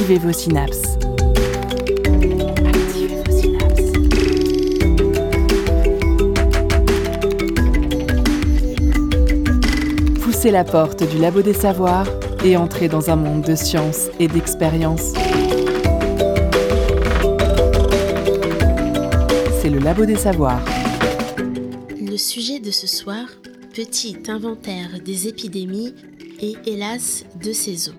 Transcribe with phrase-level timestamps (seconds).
[0.00, 0.96] Activez vos synapses.
[10.22, 12.06] Poussez la porte du labo des savoirs
[12.42, 15.12] et entrez dans un monde de science et d'expérience.
[19.60, 20.64] C'est le labo des savoirs.
[22.00, 23.26] Le sujet de ce soir,
[23.74, 25.94] petit inventaire des épidémies
[26.40, 27.92] et hélas de saison.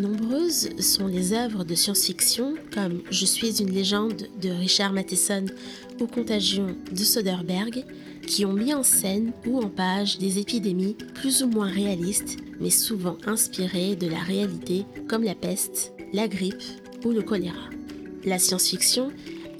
[0.00, 5.44] Nombreuses sont les œuvres de science-fiction comme Je suis une légende de Richard Matheson
[6.00, 7.84] ou Contagion de Soderbergh
[8.26, 12.70] qui ont mis en scène ou en page des épidémies plus ou moins réalistes mais
[12.70, 16.62] souvent inspirées de la réalité comme la peste, la grippe
[17.04, 17.68] ou le choléra.
[18.24, 19.10] La science-fiction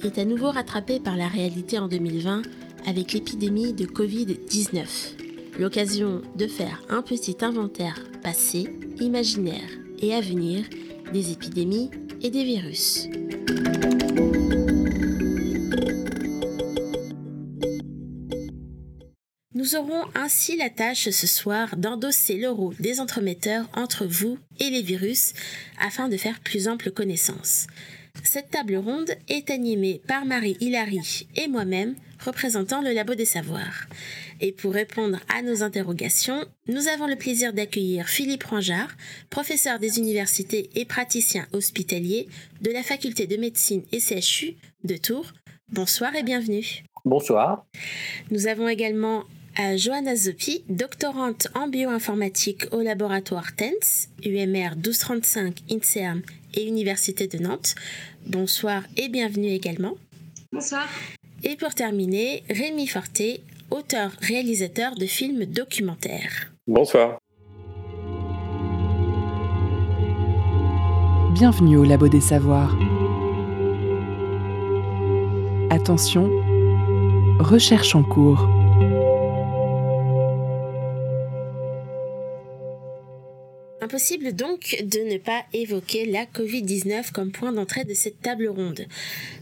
[0.03, 2.41] est à nouveau rattrapée par la réalité en 2020
[2.87, 4.87] avec l'épidémie de Covid-19.
[5.59, 10.65] L'occasion de faire un petit inventaire passé, imaginaire et à venir
[11.13, 13.07] des épidémies et des virus.
[19.53, 24.69] Nous aurons ainsi la tâche ce soir d'endosser le rôle des entremetteurs entre vous et
[24.69, 25.33] les virus
[25.79, 27.67] afin de faire plus ample connaissance.
[28.23, 33.87] Cette table ronde est animée par Marie Hilary et moi-même, représentant le Labo des Savoirs.
[34.43, 38.89] Et pour répondre à nos interrogations, nous avons le plaisir d'accueillir Philippe Rangeard,
[39.29, 42.27] professeur des universités et praticien hospitalier
[42.61, 45.31] de la faculté de médecine et CHU de Tours.
[45.71, 46.83] Bonsoir et bienvenue.
[47.05, 47.65] Bonsoir.
[48.31, 49.25] Nous avons également
[49.57, 56.23] à Johanna Zopi, doctorante en bioinformatique au laboratoire TENS, UMR 1235 INSERM
[56.55, 57.75] et Université de Nantes.
[58.25, 59.97] Bonsoir et bienvenue également.
[60.51, 60.87] Bonsoir.
[61.43, 66.53] Et pour terminer, Rémi Forté, auteur-réalisateur de films documentaires.
[66.67, 67.19] Bonsoir.
[71.33, 72.77] Bienvenue au Labo des Savoirs.
[75.69, 76.29] Attention,
[77.39, 78.47] recherche en cours.
[83.81, 88.85] Impossible donc de ne pas évoquer la Covid-19 comme point d'entrée de cette table ronde.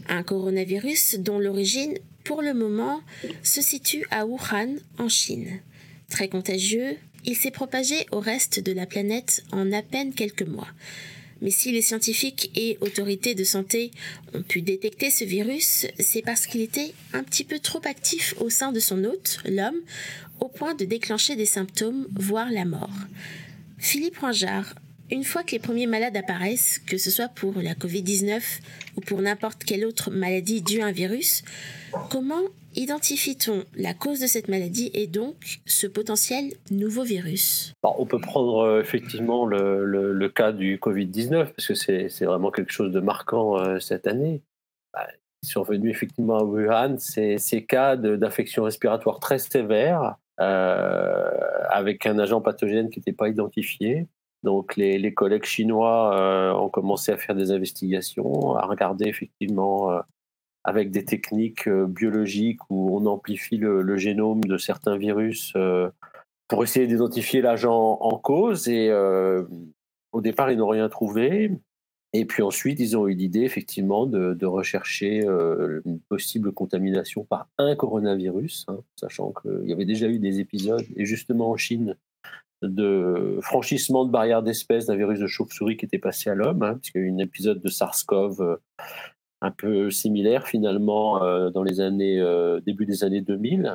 [0.08, 1.94] Un coronavirus dont l'origine,
[2.30, 3.02] pour le moment,
[3.42, 5.58] se situe à Wuhan, en Chine.
[6.10, 10.68] Très contagieux, il s'est propagé au reste de la planète en à peine quelques mois.
[11.42, 13.90] Mais si les scientifiques et autorités de santé
[14.32, 18.48] ont pu détecter ce virus, c'est parce qu'il était un petit peu trop actif au
[18.48, 19.80] sein de son hôte, l'homme,
[20.38, 22.94] au point de déclencher des symptômes, voire la mort.
[23.76, 24.76] Philippe Rangeard,
[25.10, 28.40] une fois que les premiers malades apparaissent, que ce soit pour la Covid-19
[28.96, 31.42] ou pour n'importe quelle autre maladie due à un virus,
[32.10, 32.42] comment
[32.76, 37.72] identifie-t-on la cause de cette maladie et donc ce potentiel nouveau virus?
[37.82, 42.92] On peut prendre euh, effectivement le, cas du Covid-19 parce que c'est vraiment quelque chose
[42.92, 44.42] de marquant euh, cette année.
[44.92, 45.06] Bah,
[45.42, 51.30] survenu effectivement à Wuhan, c'est ces cas d'infection respiratoire très sévères euh,
[51.68, 54.06] avec un agent pathogène qui n'était pas identifié.
[54.42, 60.00] Donc les, collègues chinois euh, ont commencé à faire des investigations, à regarder effectivement euh,
[60.64, 65.54] avec des techniques biologiques où on amplifie le, génome de certains virus
[66.48, 68.68] pour essayer d'identifier l'agent en cause.
[68.68, 68.90] Et
[70.12, 71.50] au départ, ils n'ont rien trouvé.
[72.12, 77.48] Et puis ensuite, ils ont eu l'idée effectivement de, rechercher euh, une possible contamination par
[77.58, 81.96] un coronavirus, hein, sachant qu'il y avait déjà eu des épisodes, et justement en Chine,
[82.62, 86.74] de franchissement de barrières d'espèces d'un virus de chauve-souris qui était passé à l'homme, hein,
[86.74, 88.56] puisqu'il y a eu un épisode de SARS-CoV euh,
[89.40, 92.22] un peu similaire finalement euh, dans les années
[92.64, 93.74] début des années 2000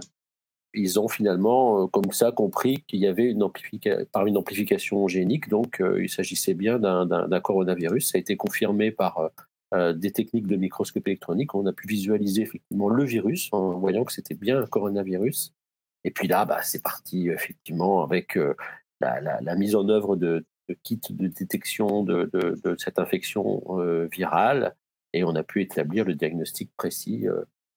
[0.76, 5.08] ils ont finalement, euh, comme ça, compris qu'il y avait une amplification, par une amplification
[5.08, 8.12] génique, donc euh, il s'agissait bien d'un coronavirus.
[8.12, 9.32] Ça a été confirmé par
[9.74, 11.56] euh, des techniques de microscopie électronique.
[11.56, 15.54] On a pu visualiser effectivement le virus en voyant que c'était bien un coronavirus.
[16.06, 18.40] Et puis là, bah, c'est parti effectivement avec
[19.02, 20.46] la, mise en œuvre de,
[20.84, 22.30] kits de détection de,
[22.78, 23.62] cette infection
[24.12, 24.76] virale
[25.12, 27.26] et on a pu établir le diagnostic précis.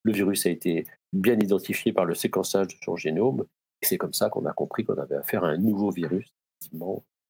[0.05, 3.45] le virus a été bien identifié par le séquençage de son génome.
[3.83, 6.33] C'est comme ça qu'on a compris qu'on avait affaire à un nouveau virus,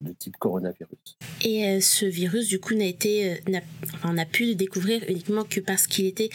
[0.01, 1.19] de type coronavirus.
[1.45, 3.61] Et euh, ce virus, du coup, n'a été, euh,
[4.05, 6.31] on a pu le découvrir uniquement que parce qu'il était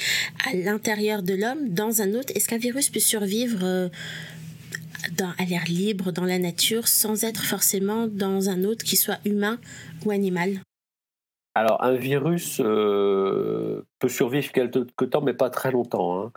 [0.45, 2.33] à l'intérieur de l'homme, dans un autre.
[2.36, 3.89] Est-ce qu'un virus peut survivre euh,
[5.38, 9.59] à l'air libre, dans la nature, sans être forcément dans un autre qui soit humain
[10.05, 10.59] ou animal
[11.55, 16.19] alors, un virus peut survivre quelque temps, mais pas très longtemps.
[16.19, 16.31] Hein.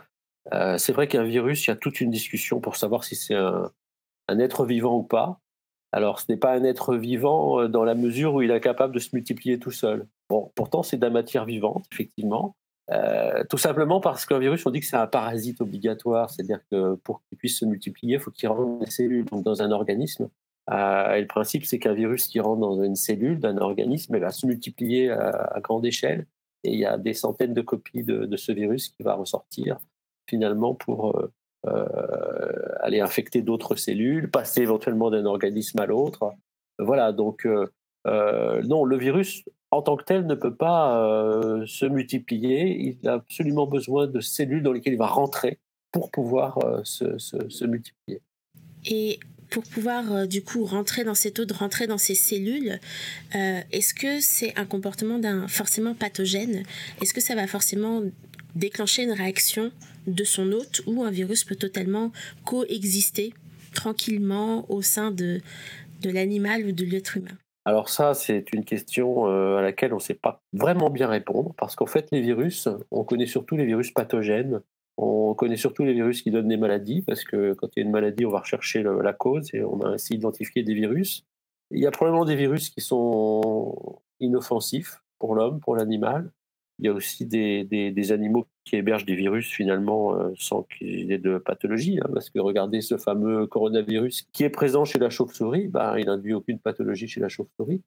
[0.53, 3.35] Euh, c'est vrai qu'un virus, il y a toute une discussion pour savoir si c'est
[3.35, 3.71] un,
[4.39, 5.39] être vivant ou pas.
[5.91, 8.93] Alors, ce n'est pas un être vivant euh, dans la mesure où il est capable
[8.93, 10.07] de se multiplier tout seul.
[10.29, 12.55] Bon, pourtant, c'est de la matière vivante, effectivement.
[12.91, 16.95] Euh, tout simplement parce qu'un virus, on dit que c'est un parasite obligatoire, c'est-à-dire que
[16.95, 20.29] pour qu'il puisse se multiplier, il faut qu'il rentre des cellules donc dans un organisme.
[20.69, 24.21] Euh, et le principe, c'est qu'un virus qui rentre dans une cellule d'un organisme il
[24.21, 26.27] va se multiplier à, grande échelle.
[26.63, 29.77] Et il y a des centaines de copies de, ce virus qui va ressortir
[30.29, 31.17] finalement pour
[31.67, 31.85] euh,
[32.81, 36.33] aller infecter d'autres cellules, passer éventuellement d'un organisme à l'autre.
[36.79, 37.47] Voilà, donc
[38.05, 42.95] non, le virus en tant que tel, ne peut pas euh, se multiplier.
[43.01, 45.59] Il a absolument besoin de cellules dans lesquelles il va rentrer
[45.91, 48.21] pour pouvoir euh, se, multiplier.
[48.85, 49.19] Et
[49.49, 52.79] pour pouvoir euh, du coup rentrer dans cette hôte, rentrer dans ces cellules,
[53.33, 56.63] est-ce que c'est un comportement d'un forcément pathogène?
[57.01, 58.03] Est-ce que ça va forcément
[58.55, 59.71] déclencher une réaction
[60.07, 62.11] de son hôte ou un virus peut totalement
[62.45, 63.33] coexister
[63.73, 65.41] tranquillement au sein de,
[66.01, 67.37] de l'animal ou de l'être humain?
[67.67, 71.53] Alors ça, c'est une question euh, à laquelle on ne sait pas vraiment bien répondre,
[71.57, 74.61] parce qu'en fait, les virus, on connaît surtout les virus pathogènes,
[74.95, 77.85] on connaît surtout les virus qui donnent des maladies, parce que quand il y a
[77.85, 81.25] une maladie, on va rechercher la cause et on a ainsi identifié des virus.
[81.71, 86.31] Il y a probablement des virus qui sont inoffensifs pour l'homme, pour l'animal,
[86.79, 91.05] il y a aussi des, des, animaux qui hébergent des virus finalement euh, sans qu'il
[91.05, 91.99] y ait de pathologie.
[91.99, 96.05] Hein, parce que regardez ce fameux coronavirus qui est présent chez la chauve-souris, bah, il
[96.05, 97.81] n'induit aucune pathologie chez la chauve-souris.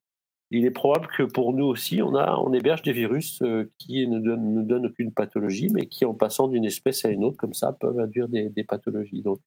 [0.50, 4.08] Il est probable que pour nous aussi, on, a, on héberge des virus euh, qui
[4.08, 7.36] ne donnent, ne donnent, aucune pathologie, mais qui, en passant d'une espèce à une autre,
[7.36, 9.22] comme ça, peuvent induire des, pathologies.
[9.22, 9.38] Donc,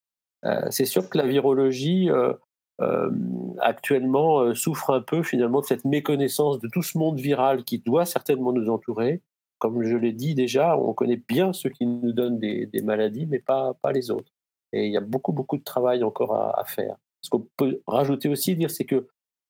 [0.46, 2.10] euh, c'est sûr que la virologie,
[3.60, 8.06] actuellement, souffre un peu finalement de cette méconnaissance de tout ce monde viral qui doit
[8.06, 9.22] certainement nous entourer
[9.64, 13.40] comme je l'ai dit déjà, on connaît bien ceux qui nous donnent des, maladies, mais
[13.40, 14.30] pas, pas les autres.
[14.74, 16.98] Et il y a beaucoup, beaucoup de travail encore à, faire.
[17.22, 19.06] Ce qu'on peut rajouter aussi, dire, c'est qu'il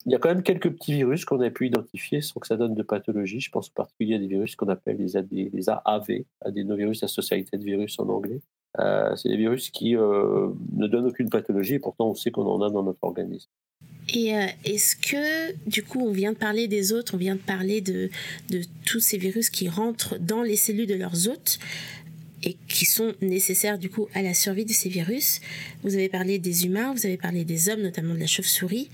[0.06, 2.75] y a quand même quelques petits virus qu'on a pu identifier sans que ça donne
[2.75, 3.39] de pathologie.
[3.39, 7.63] Je pense en particulier à des virus qu'on appelle les, AD, les AAV, Adenovirus Associated
[7.63, 8.42] Virus en anglais.
[8.77, 12.45] Euh, c'est des virus qui euh, ne donnent aucune pathologie et pourtant on sait qu'on
[12.45, 13.50] en a dans notre organisme.
[14.13, 17.42] Et euh, est-ce que, du coup, on vient de parler des hôtes, on vient de
[17.42, 18.10] parler de,
[18.86, 21.57] tous ces virus qui rentrent dans les cellules de leurs hôtes
[22.44, 25.42] et qui sont nécessaires, du coup, à la survie de ces virus?
[25.81, 28.89] Vous avez parlé des humains, vous avez parlé des hommes, notamment de la chauve-souris.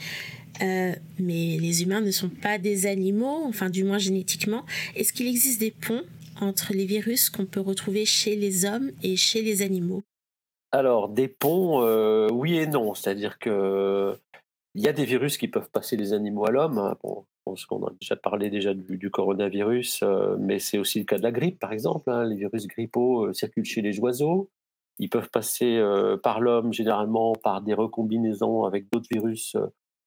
[0.62, 4.66] Euh, mais les humains ne sont pas des animaux, enfin du moins génétiquement.
[4.96, 6.04] Est-ce qu'il existe des ponts
[6.40, 10.04] entre les virus qu'on peut retrouver chez les hommes et chez les animaux?
[10.72, 12.94] Alors, des ponts, euh, oui et non.
[12.94, 14.16] C'est-à-dire que
[14.76, 16.78] il y a des virus qui peuvent passer des animaux à l'homme.
[16.78, 16.98] Hein.
[17.04, 21.32] Bon, a déjà parlé déjà du, coronavirus, euh, mais c'est aussi le cas de la
[21.32, 22.10] grippe, par exemple.
[22.10, 22.26] Hein.
[22.26, 24.50] Les virus grippaux euh, circulent chez les oiseaux.
[25.00, 29.56] Ils peuvent passer euh, par l'homme, généralement par des recombinaisons avec d'autres virus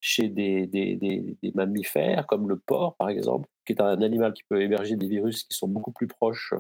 [0.01, 4.43] chez des, des, des, mammifères, comme le porc, par exemple, qui est un animal qui
[4.45, 6.55] peut héberger des virus qui sont beaucoup plus proches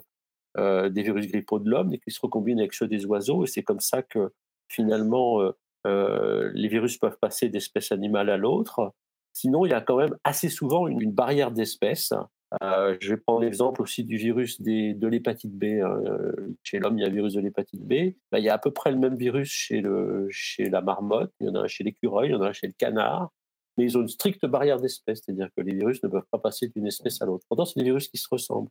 [0.56, 3.42] des virus grippaux de l'homme et qui se recombinent avec ceux des oiseaux.
[3.42, 4.32] Et c'est comme ça que
[4.68, 5.40] finalement,
[5.86, 8.92] euh, les virus peuvent passer d'espèce animale à l'autre.
[9.32, 12.12] Sinon, il y a quand même assez souvent une, barrière d'espèces.
[12.62, 15.64] Euh, je vais prendre l'exemple aussi du virus de l'hépatite B.
[15.82, 16.00] Hein.
[16.62, 18.14] Chez l'homme, il y a un virus de l'hépatite B.
[18.30, 21.32] Ben, il y a à peu près le même virus chez, le, chez la marmotte,
[21.40, 23.30] il y en a un chez l'écureuil, il y en a un chez le canard.
[23.78, 26.68] Mais ils ont une stricte barrière d'espèces, c'est-à-dire que les virus ne peuvent pas passer
[26.68, 27.46] d'une espèce à l'autre.
[27.48, 28.68] Pourtant, c'est des virus qui se ressemblent.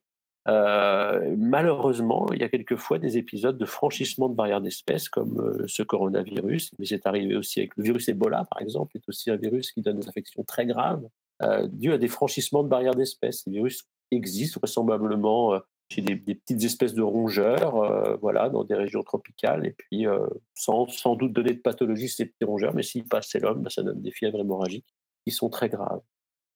[0.48, 5.66] Euh, malheureusement, il y a quelquefois des épisodes de franchissement de barrières d'espèces, comme euh,
[5.68, 9.36] ce coronavirus, mais c'est arrivé aussi avec le virus Ebola, par exemple, est aussi un
[9.36, 11.08] virus qui donne des infections très graves,
[11.44, 13.44] euh, à des franchissements de barrières d'espèces.
[13.44, 19.66] Ces virus existent vraisemblablement chez des, petites espèces de rongeurs, voilà, dans des régions tropicales,
[19.66, 20.06] et puis
[20.54, 23.70] sans, sans doute donner de pathologie ces petits rongeurs, mais s'ils passent chez l'homme, ben,
[23.70, 24.94] ça donne des fièvres hémorragiques
[25.26, 26.02] qui sont très graves.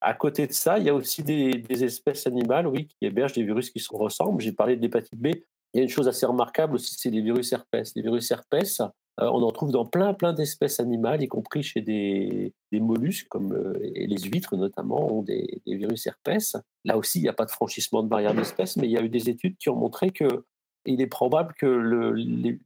[0.02, 3.44] À côté de ça, il y a aussi des, espèces animales, oui, qui hébergent des
[3.44, 4.42] virus qui se ressemblent.
[4.42, 5.28] J'ai parlé de l'hépatite B.
[5.74, 7.92] Il y a une chose assez remarquable aussi, c'est les virus herpès.
[7.96, 8.88] Les virus herpès, euh,
[9.20, 13.74] on en trouve dans plein, plein d'espèces animales, y compris chez des, mollusques, comme euh,
[13.82, 16.56] les huîtres notamment, ont des, virus herpès.
[16.84, 19.02] Là aussi, il n'y a pas de franchissement de barrière d'espèces, mais il y a
[19.02, 20.46] eu des études qui ont montré que
[20.86, 22.60] il est probable que le, il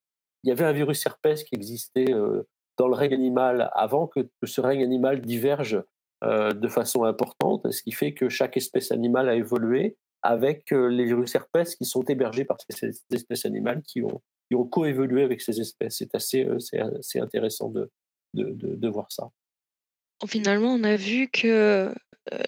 [0.43, 2.43] y avait un virus herpès qui existait euh,
[2.77, 5.81] dans le règne animal avant que ce règne animal diverge
[6.21, 11.05] de façon importante, ce qui fait que chaque espèce animale a évolué avec euh, les
[11.05, 15.41] virus herpès qui sont hébergés par ces, espèces animales qui ont, qui ont coévolué avec
[15.41, 15.97] ces espèces.
[15.97, 16.59] C'est assez, euh,
[17.01, 17.89] c'est, intéressant de,
[18.33, 19.29] de, de, voir ça.
[20.27, 21.93] Finalement, on a vu que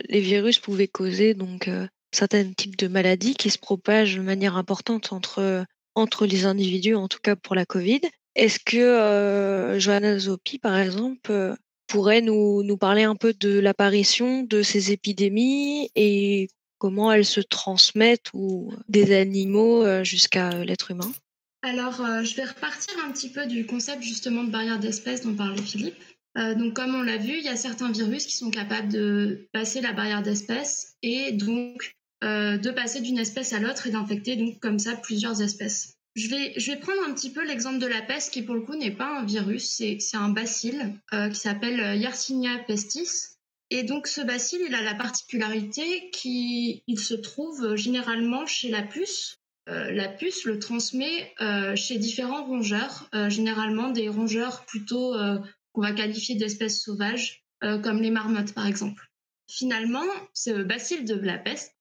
[0.09, 1.69] les virus pouvaient causer donc
[2.11, 7.07] certains types de maladies qui se propagent de manière importante entre, entre les individus, en
[7.07, 8.01] tout cas pour la Covid.
[8.35, 11.55] Est-ce que Johanna Zopi, par exemple,
[11.91, 17.41] pourrait nous, nous parler un peu de l'apparition de ces épidémies et comment elles se
[17.41, 21.11] transmettent ou des animaux jusqu'à l'être humain?
[21.63, 25.61] Alors, je vais repartir un petit peu du concept justement de barrière d'espèce dont parlait
[25.61, 26.01] Philippe.
[26.35, 29.81] donc, comme on l'a vu, il y a certains virus qui sont capables de passer
[29.81, 31.93] la barrière d'espèce et donc
[32.23, 35.97] de passer d'une espèce à l'autre et d'infecter donc comme ça plusieurs espèces.
[36.15, 38.91] Je vais, prendre un petit peu l'exemple de la peste qui pour le coup n'est
[38.91, 43.31] pas un virus, c'est un bacille qui s'appelle Yersinia pestis
[43.73, 49.37] et donc ce bacille, il a la particularité qu'il se trouve généralement chez la puce.
[49.69, 55.15] Euh, la puce le transmet euh, chez différents rongeurs, euh, généralement des rongeurs plutôt
[55.71, 59.09] qu'on va qualifier d'espèces sauvages, comme les marmottes par exemple.
[59.47, 60.03] Finalement,
[60.33, 61.73] ce bacille de la peste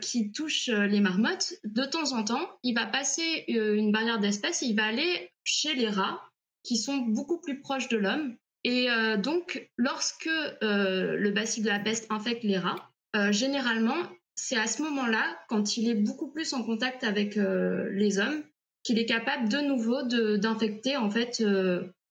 [0.00, 4.66] qui touche les marmottes, de temps en temps, il va passer une barrière d'espèces et
[4.66, 6.22] il va aller chez les rats,
[6.62, 11.68] qui sont beaucoup plus proches de l'homme, et euh, donc, lorsque euh, le bacille de
[11.68, 13.96] la peste infecte les rats, euh, généralement,
[14.34, 18.42] c'est à ce moment-là, quand il est beaucoup plus en contact avec les hommes,
[18.82, 20.02] qu'il est capable de nouveau
[20.38, 21.44] d'infecter en fait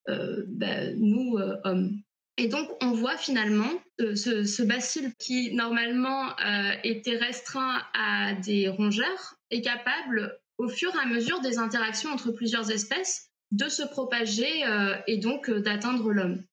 [0.08, 2.00] bah, nous hommes.
[2.38, 3.70] Et donc, on voit finalement
[4.00, 6.36] ce, ce bacille qui normalement
[6.84, 12.32] était restreint à des rongeurs est capable, au fur et à mesure des interactions entre
[12.32, 16.44] plusieurs espèces, de se propager euh, et donc euh, d'atteindre l'homme.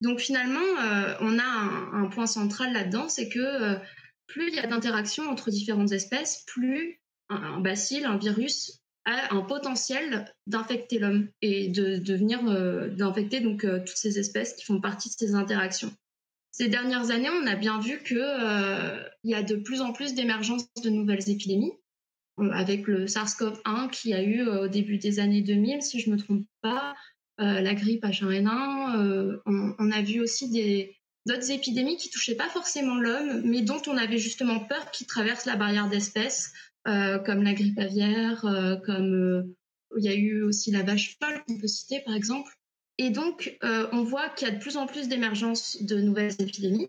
[0.00, 3.76] Donc finalement, euh, on a un, point central là-dedans, c'est que
[4.26, 9.42] plus il y a d'interactions entre différentes espèces, plus un, bacille, un virus a un
[9.42, 12.42] potentiel d'infecter l'homme et de, de venir
[12.94, 15.92] d'infecter donc toutes ces espèces qui font partie de ces interactions.
[16.50, 18.18] Ces dernières années, on a bien vu qu'il
[19.24, 21.72] y a de plus en plus d'émergence de nouvelles épidémies
[22.52, 26.16] avec le SARS-CoV-1 qui a eu euh, au début des années 2000, si je ne
[26.16, 26.94] me trompe pas,
[27.40, 28.96] euh, la grippe H1N1.
[28.96, 30.96] Euh, on, a vu aussi des,
[31.26, 35.46] d'autres épidémies qui touchaient pas forcément l'homme, mais dont on avait justement peur qu'ils traversent
[35.46, 36.52] la barrière d'espèces,
[37.24, 38.40] comme la grippe aviaire,
[38.84, 39.54] comme
[39.96, 42.52] il y a eu aussi la vache folle qu'on peut citer par exemple.
[42.98, 46.88] Et donc, on voit qu'il y a de plus en plus d'émergence de nouvelles épidémies.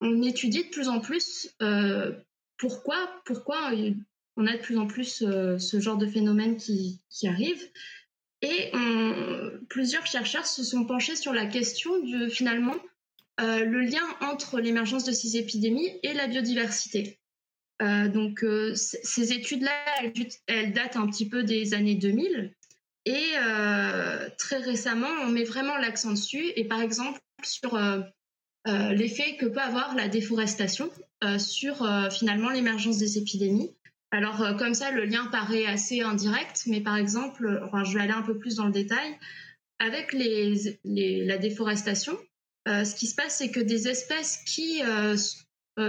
[0.00, 1.56] On étudie de plus en plus
[2.58, 3.72] pourquoi, pourquoi
[4.36, 7.62] on a de plus en plus euh, ce genre de phénomène qui, arrive.
[8.40, 8.72] Et
[9.68, 12.74] plusieurs chercheurs se sont penchés sur la question de finalement
[13.40, 17.20] euh, le lien entre l'émergence de ces épidémies et la biodiversité.
[17.82, 19.72] Euh, donc ces études-là,
[20.46, 22.52] elles, datent un petit peu des années 2000.
[23.04, 23.32] Et
[24.38, 26.52] très récemment, on met vraiment l'accent dessus.
[26.54, 27.76] Et par exemple, sur
[28.66, 30.88] l'effet que peut avoir la déforestation
[31.38, 33.74] sur finalement l'émergence des épidémies.
[34.12, 38.12] Alors, euh, comme ça, le lien paraît assez indirect, mais par exemple, je vais aller
[38.12, 39.18] un peu plus dans le détail.
[39.78, 42.16] Avec la déforestation,
[42.68, 45.16] euh, ce qui se passe, c'est que des espèces qui euh,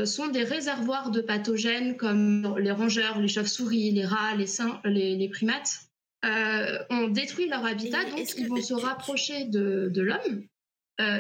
[0.06, 5.90] sont des réservoirs de pathogènes comme les rongeurs, les chauves-souris, les rats, les, les, primates,
[6.24, 10.48] ont détruit leur habitat, donc ils vont se rapprocher de, de l'homme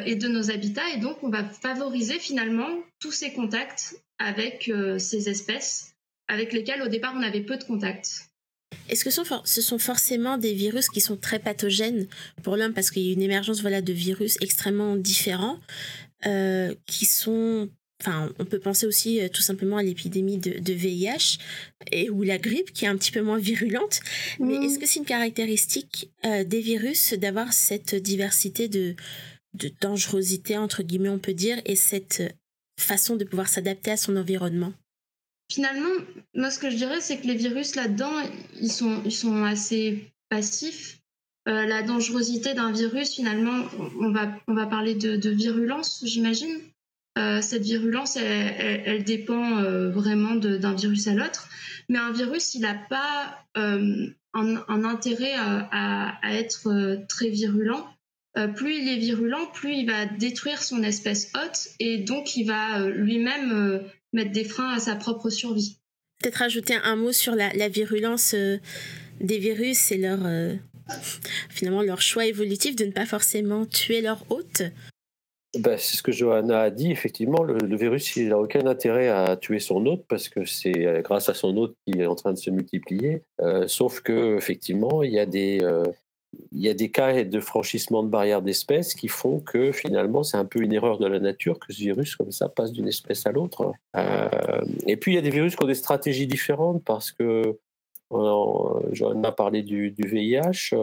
[0.05, 5.29] et de nos habitats, et donc on va favoriser finalement tous ces contacts avec ces
[5.29, 5.93] espèces
[6.27, 8.29] avec lesquels au départ on avait peu de contacts.
[8.89, 12.07] Est-ce que ce sont forcément des virus qui sont très pathogènes
[12.41, 15.59] pour l'homme parce qu'il y a une émergence voilà, de virus extrêmement différents
[16.25, 17.69] euh, qui sont
[18.05, 21.37] Enfin, on peut penser aussi euh, tout simplement à l'épidémie de, VIH
[21.91, 24.01] et ou la grippe qui est un petit peu moins virulente.
[24.39, 28.95] Mais est-ce que c'est une caractéristique euh, des virus d'avoir cette diversité de,
[29.53, 32.23] de dangerosité entre guillemets on peut dire et cette
[32.77, 34.73] façon de pouvoir s'adapter à son environnement?
[35.51, 38.11] Finalement, moi, ce que je dirais, c'est que les virus là-dedans,
[38.59, 40.99] ils sont, ils sont assez passifs.
[41.47, 43.65] Euh, la dangerosité d'un virus, finalement,
[43.99, 46.59] on va, on va parler de, virulence, j'imagine.
[47.17, 51.47] Euh, cette virulence, elle, dépend euh, vraiment d'un virus à l'autre.
[51.89, 57.87] Mais un virus, il n'a pas un, intérêt à, être très virulent.
[58.55, 62.87] plus il est virulent, plus il va détruire son espèce hôte et donc il va
[62.89, 65.77] lui-même mettre des freins à sa propre survie.
[66.21, 68.57] Peut-être ajouter un mot sur la, virulence euh,
[69.19, 70.55] des virus et leur euh,
[71.49, 74.61] finalement leur choix évolutif de ne pas forcément tuer leur hôte.
[75.59, 76.91] Ben, c'est ce que Johanna a dit.
[76.91, 81.01] Effectivement, le, virus, il n'a aucun intérêt à tuer son hôte parce que c'est euh,
[81.01, 83.23] grâce à son hôte qu'il est en train de se multiplier.
[83.67, 85.59] sauf que, effectivement, il y a des,
[86.51, 90.37] il y a des cas de franchissement de barrières d'espèces qui font que finalement c'est
[90.37, 93.25] un peu une erreur de la nature que ce virus comme ça passe d'une espèce
[93.25, 93.73] à l'autre.
[93.95, 94.29] Euh,
[94.87, 97.57] et puis il y a des virus qui ont des stratégies différentes parce que
[98.11, 100.75] j'en ai parlé du, VIH.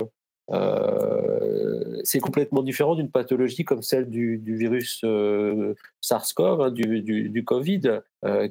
[2.02, 5.04] C'est complètement différent d'une pathologie comme celle du, virus
[6.00, 8.00] SARS-CoV, hein, du, Covid,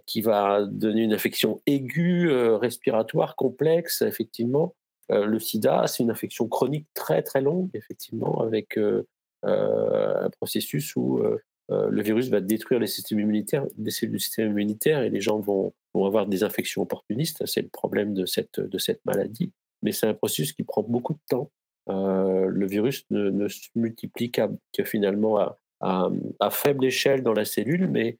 [0.05, 4.75] qui va donner une infection aiguë, respiratoire, complexe, effectivement.
[5.09, 8.79] le sida, c'est une infection chronique très très longue, effectivement, avec
[9.43, 11.21] un processus où
[11.69, 15.39] le virus va détruire les systèmes immunitaires, des cellules du système immunitaire et les gens
[15.39, 17.45] vont, avoir des infections opportunistes.
[17.45, 19.51] C'est le problème de cette maladie.
[19.81, 21.51] Mais c'est un processus qui prend beaucoup de temps.
[21.89, 24.49] Le virus ne, se multiplie qu'à,
[24.83, 28.17] finalement à, faible échelle dans la cellule, mais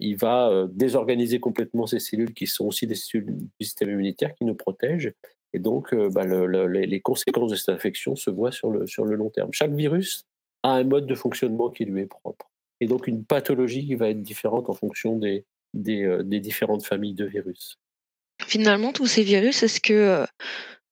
[0.00, 4.44] il va désorganiser complètement ces cellules qui sont aussi des cellules du système immunitaire qui
[4.44, 5.12] nous protègent.
[5.52, 9.50] Et donc, bah, les conséquences de cette infection se voient sur le, long terme.
[9.52, 10.24] Chaque virus
[10.62, 12.50] a un mode de fonctionnement qui lui est propre.
[12.80, 15.44] Et donc une pathologie qui va être différente en fonction des,
[15.74, 17.78] des, euh, différentes familles de virus.
[18.42, 20.26] Finalement, tous ces virus, est-ce que euh,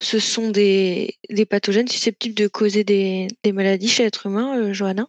[0.03, 4.73] ce sont des, des, pathogènes susceptibles de causer des, des maladies chez l'être humain, euh,
[4.73, 5.07] Johanna?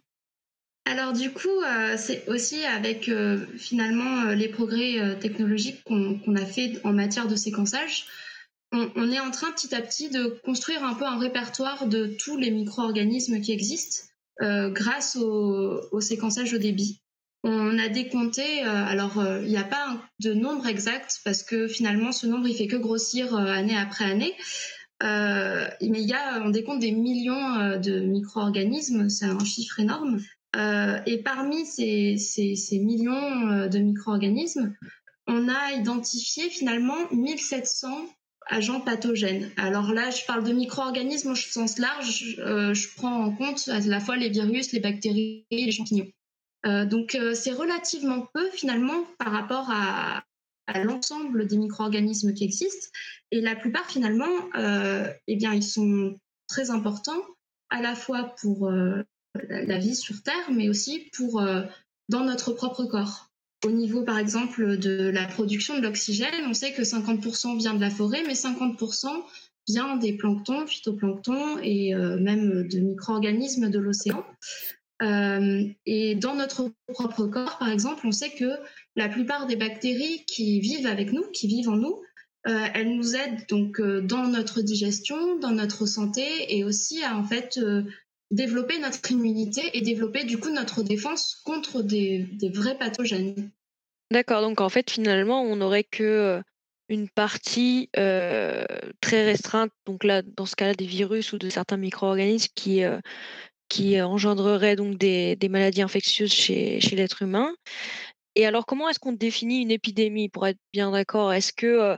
[0.86, 1.62] Alors du coup,
[1.96, 3.10] c'est aussi avec
[3.56, 8.04] finalement les progrès technologiques qu'on a fait en matière de séquençage,
[8.96, 12.36] on, est en train petit à petit de construire un peu un répertoire de tous
[12.36, 14.06] les micro-organismes qui existent
[14.42, 17.00] euh, grâce au, séquençage au débit.
[17.44, 21.68] On a décompté, euh, alors euh, il n'y a pas de nombre exact parce que
[21.68, 24.34] finalement ce nombre il fait que grossir année après année.
[25.02, 30.20] Mais il y a, on décompte des millions de micro-organismes, c'est un chiffre énorme.
[31.06, 32.16] et parmi ces,
[32.80, 34.74] millions de micro-organismes,
[35.26, 37.88] on a identifié finalement 1700
[38.46, 39.50] agents pathogènes.
[39.56, 42.36] Alors là, je parle de micro-organismes au sens large.
[42.38, 46.08] Euh, je prends en compte à la fois les virus, les bactéries les champignons.
[46.66, 50.22] Euh, donc euh, c'est relativement peu finalement par rapport à,
[50.72, 52.88] l'ensemble des micro-organismes qui existent.
[53.30, 54.50] Et la plupart finalement,
[55.26, 57.22] eh bien, ils sont très importants
[57.70, 61.42] à la fois pour la vie sur Terre, mais aussi pour
[62.08, 63.30] dans notre propre corps.
[63.64, 67.80] Au niveau, par exemple, de la production de l'oxygène, on sait que 50% vient de
[67.80, 69.08] la forêt, mais 50%
[69.68, 74.24] vient des planctons, phytoplanctons et euh, même de micro-organismes de l'océan.
[75.02, 78.50] Euh, et dans notre propre corps, par exemple, on sait que
[78.96, 82.00] la plupart des bactéries qui vivent avec nous, qui vivent en nous,
[82.46, 87.24] euh, elles nous aident donc dans notre digestion, dans notre santé et aussi à en
[87.24, 87.58] fait
[88.34, 93.50] développer notre immunité et développer du coup notre défense contre des, vrais pathogènes.
[94.10, 96.42] D'accord, donc en fait finalement on n'aurait que euh,
[96.88, 98.64] une partie euh,
[99.00, 102.98] très restreinte, donc là dans ce cas-là des virus ou de certains micro-organismes qui, euh,
[103.74, 107.52] qui engendreraient donc des, maladies infectieuses chez, l'être humain.
[108.36, 110.28] Et alors, comment est-ce qu'on définit une épidémie?
[110.28, 111.96] Pour être bien d'accord Est-ce que euh,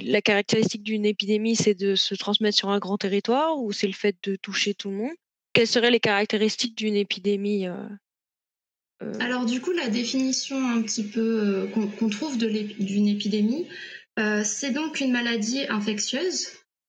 [0.00, 3.92] la caractéristique d'une épidémie, c'est de se transmettre sur un grand territoire ou c'est le
[3.92, 5.12] fait de toucher tout le monde?
[5.52, 7.74] Quelles seraient les caractéristiques d'une épidémie euh,
[9.02, 9.12] euh?
[9.20, 13.66] Alors du coup, la définition un petit peu qu'on trouve d'une épidémie,
[14.44, 16.48] c'est donc une maladie infectieuse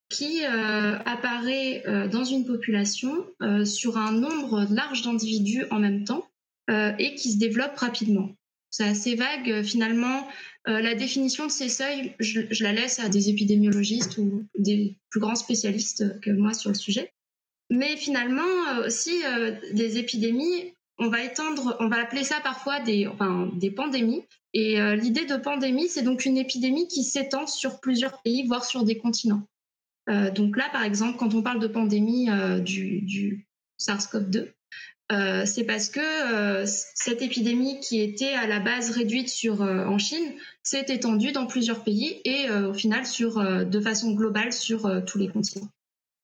[0.09, 3.27] qui apparaît dans une population
[3.63, 6.29] sur un nombre large d'individus en même temps
[6.69, 8.29] euh, et qui se développe rapidement.
[8.69, 10.27] C'est assez vague euh, finalement.
[10.67, 15.19] Euh, la définition de ces seuils, je, la laisse à des épidémiologistes ou des plus
[15.19, 17.11] grands spécialistes que moi sur le sujet.
[17.71, 18.43] Mais finalement,
[18.85, 19.21] aussi,
[19.73, 24.23] des épidémies, on va étendre, on va appeler ça parfois des, enfin, des pandémies.
[24.55, 28.83] Et l'idée de pandémie, c'est donc une épidémie qui s'étend sur plusieurs pays, voire sur
[28.83, 29.47] des continents.
[30.33, 32.29] Donc là, par exemple, quand on parle de pandémie
[32.63, 33.47] du, du
[33.79, 34.53] SARS-CoV-2,
[35.11, 39.85] euh, c'est parce que euh, cette épidémie qui était à la base réduite sur, euh,
[39.85, 45.03] en Chine s'est étendue dans plusieurs pays et au final sur, de façon globale sur
[45.05, 45.67] tous les continents.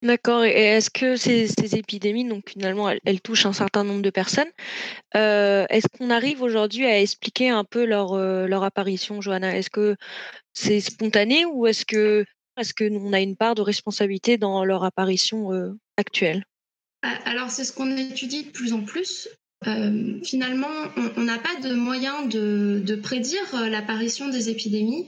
[0.04, 0.44] D'accord.
[0.44, 4.52] Et est-ce que ces, épidémies, donc finalement, elles, touchent un certain nombre de personnes
[5.16, 9.58] Est-ce qu'on arrive aujourd'hui à expliquer un peu leur apparition, Johanna?
[9.58, 9.96] Est-ce que
[10.54, 12.24] c'est spontané ou est-ce que
[12.58, 15.50] est-ce que on a une part de responsabilité dans leur apparition
[15.98, 16.46] actuelle?
[17.26, 19.30] Alors, c'est ce qu'on étudie de plus en plus.
[19.68, 20.68] Euh, finalement,
[21.18, 25.08] on n'a pas de moyen de, prédire euh, l'apparition des épidémies.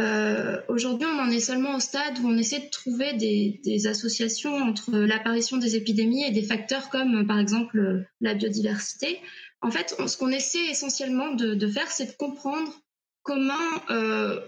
[0.00, 4.56] Euh, aujourd'hui, on en est seulement au stade où on essaie de trouver des, associations
[4.56, 9.20] entre l'apparition des épidémies et des facteurs comme, par exemple, la biodiversité.
[9.62, 12.80] En fait, ce qu'on essaie essentiellement de, faire, c'est de comprendre
[13.24, 13.54] comment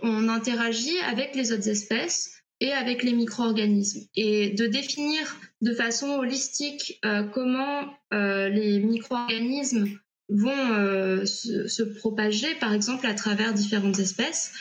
[0.03, 6.19] on interagit avec les autres espèces, et avec les micro-organismes et de définir de façon
[6.19, 7.85] holistique euh, comment
[8.15, 9.87] euh, les micro-organismes
[10.29, 14.53] vont euh, se, propager, par exemple, à travers différentes espèces.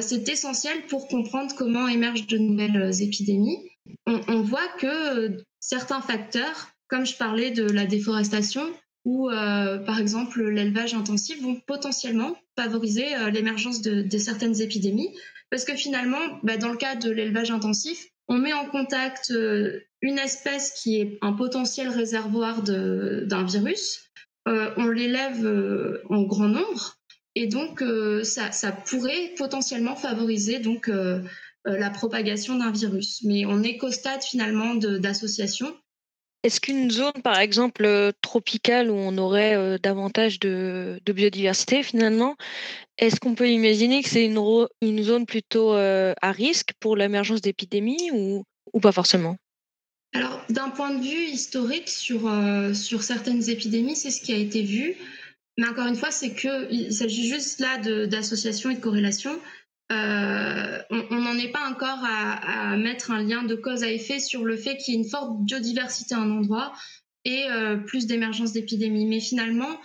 [0.00, 3.58] c'est essentiel pour comprendre comment émergent de nouvelles épidémies
[4.06, 8.64] on, voit que certains facteurs, comme je parlais de la déforestation
[9.04, 15.14] ou par exemple l'élevage intensif, vont potentiellement favoriser l'émergence de, certaines épidémies.
[15.50, 19.30] Parce que finalement, bah, dans le cas de l'élevage intensif, on met en contact
[20.00, 24.10] une espèce qui est un potentiel réservoir d'un virus,
[24.46, 26.98] on l'élève en grand nombre,
[27.34, 27.82] et donc
[28.22, 30.88] ça, ça, pourrait potentiellement favoriser donc
[31.66, 33.22] euh, la propagation d'un virus.
[33.24, 35.74] Mais on est qu'au stade finalement d'association.
[36.44, 42.36] Est-ce qu'une zone, par exemple, euh, tropicale où on aurait euh, davantage de, biodiversité finalement,
[42.98, 48.44] est-ce qu'on peut imaginer que c'est une, zone plutôt à risque pour l'émergence d'épidémies ou,
[48.72, 49.36] ou pas forcément?
[50.14, 52.30] Alors, d'un point de vue historique sur,
[52.72, 54.96] sur certaines épidémies, c'est ce qui a été vu.
[55.56, 59.38] Mais encore une fois, c'est qu'il s'agit juste là d'association et de corrélation.
[59.92, 64.44] Euh, on n'en est pas encore à, mettre un lien de cause à effet sur
[64.44, 66.72] le fait qu'il y ait une forte biodiversité à un endroit
[67.24, 69.06] et euh, plus d'émergence d'épidémies.
[69.06, 69.80] Mais finalement,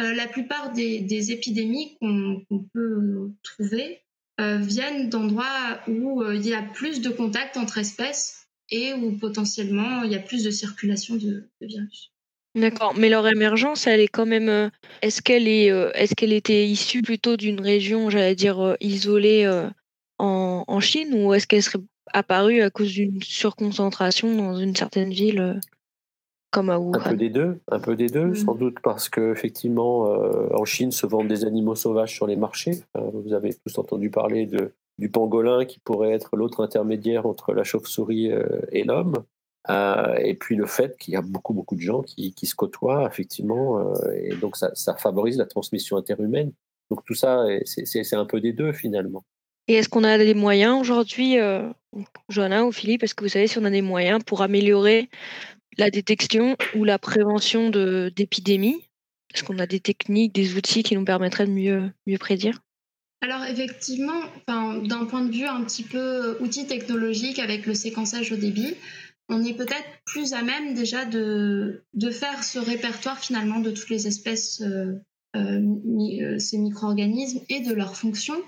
[0.00, 4.00] euh, la plupart des, épidémies qu'on peut trouver
[4.38, 10.10] viennent d'endroits où il y a plus de contact entre espèces et où potentiellement il
[10.10, 12.11] y a plus de circulation de virus.
[12.54, 14.68] D'accord, mais leur émergence, elle est quand même, euh,
[15.00, 19.48] est-ce qu'elle est, euh, est-ce qu'elle était issue plutôt d'une région, j'allais dire, euh, isolée,
[20.18, 25.10] en en Chine ou est-ce qu'elle serait apparue à cause d'une surconcentration dans une certaine
[25.10, 25.60] ville,
[26.50, 28.58] comme à Un peu des deux, un peu des deux, sans mmh.
[28.58, 30.02] doute parce qu'effectivement,
[30.54, 32.82] en Chine se vendent des animaux sauvages sur les marchés.
[32.94, 37.64] vous avez tous entendu parler de du pangolin qui pourrait être l'autre intermédiaire entre la
[37.64, 38.30] chauve-souris,
[38.70, 39.14] et l'homme.
[39.70, 42.54] Euh, et puis le fait qu'il y a beaucoup, beaucoup de gens qui, qui se
[42.54, 46.52] côtoient, effectivement, euh, et donc ça, ça, favorise la transmission interhumaine.
[46.90, 49.24] Donc tout ça, c'est un peu des deux finalement.
[49.68, 51.68] Et est-ce qu'on a des moyens aujourd'hui, euh,
[52.28, 55.08] Johanna ou Philippe, est-ce que vous savez si on a des moyens pour améliorer
[55.78, 58.88] la détection ou la prévention d'épidémies?
[59.32, 62.58] Est-ce qu'on a des techniques, des outils qui nous permettraient de mieux, mieux prédire?
[63.22, 68.36] Alors effectivement, d'un point de vue un petit peu outil technologique avec le séquençage au
[68.36, 68.74] débit,
[69.32, 73.88] on est peut-être plus à même déjà de, de, faire ce répertoire finalement de toutes
[73.88, 74.94] les espèces, euh,
[75.36, 75.60] euh,
[76.20, 78.40] euh, ces micro-organismes et de leurs fonctions.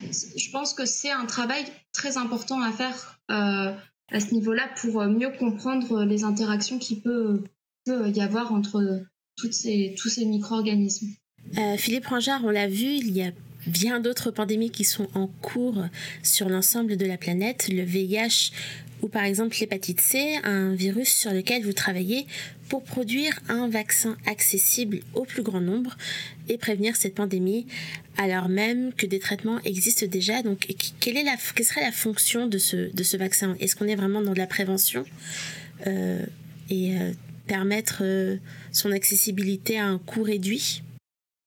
[0.00, 5.30] Je pense que c'est un travail très important à faire à ce niveau-là pour mieux
[5.38, 7.44] comprendre les interactions qui peut,
[7.86, 9.00] peut y avoir entre
[9.36, 11.08] toutes ces, tous ces micro-organismes.
[11.78, 13.30] Philippe Rangard, on l'a vu, il y a
[13.66, 15.84] bien d'autres pandémies qui sont en cours
[16.24, 17.68] sur l'ensemble de la planète.
[17.68, 18.50] Le VIH
[19.02, 22.26] ou par exemple l'hépatite C, un virus sur lequel vous travaillez
[22.68, 25.96] pour produire un vaccin accessible au plus grand nombre
[26.48, 27.66] et prévenir cette pandémie
[28.16, 30.42] alors même que des traitements existent déjà.
[30.42, 30.68] Donc
[31.00, 33.56] quelle, est la, quelle serait la fonction de ce, de ce vaccin?
[33.60, 35.04] Est-ce qu'on est vraiment dans de la prévention
[35.86, 36.24] euh,
[36.70, 37.12] et euh,
[37.46, 38.36] permettre euh,
[38.70, 40.82] son accessibilité à un coût réduit?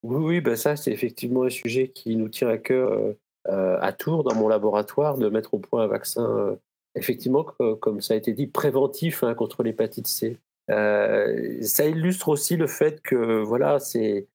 [0.03, 3.15] Oui, oui ben ça, c'est effectivement un sujet qui nous tient à cœur
[3.47, 6.57] à Tours, dans mon laboratoire, de mettre au point un vaccin
[6.95, 7.45] effectivement,
[7.81, 10.37] comme ça a été dit, préventif hein, contre l'hépatite C.
[10.71, 14.27] Euh, ça illustre aussi le fait que voilà, c'est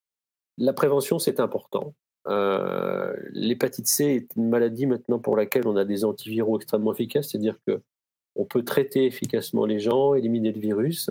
[0.58, 1.94] la prévention, c'est important.
[2.28, 7.30] Euh, l'hépatite C est une maladie maintenant pour laquelle on a des antiviraux extrêmement efficaces,
[7.30, 7.80] c'est-à-dire que
[8.36, 11.10] on peut traiter efficacement les gens, éliminer le virus,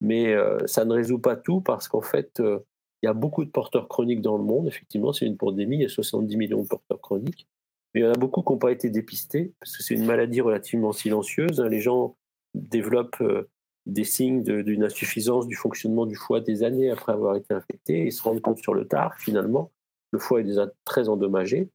[0.00, 3.50] mais euh, ça ne résout pas tout parce qu'en fait, il y a beaucoup de
[3.50, 4.68] porteurs chroniques dans le monde.
[4.68, 7.48] Effectivement, c'est une pandémie, il y a 70 millions de porteurs chroniques.
[7.94, 10.40] Il y en a beaucoup qui n'ont pas été dépistés, parce que c'est une maladie
[10.40, 11.60] relativement silencieuse.
[11.60, 11.68] Hein.
[11.68, 12.16] Les gens
[12.54, 13.48] développent euh,
[13.86, 18.10] des signes d'une insuffisance du fonctionnement du foie des années après avoir été infectés et
[18.10, 19.72] se rendent compte sur le tard, finalement,
[20.12, 21.68] le foie est déjà très endommagé.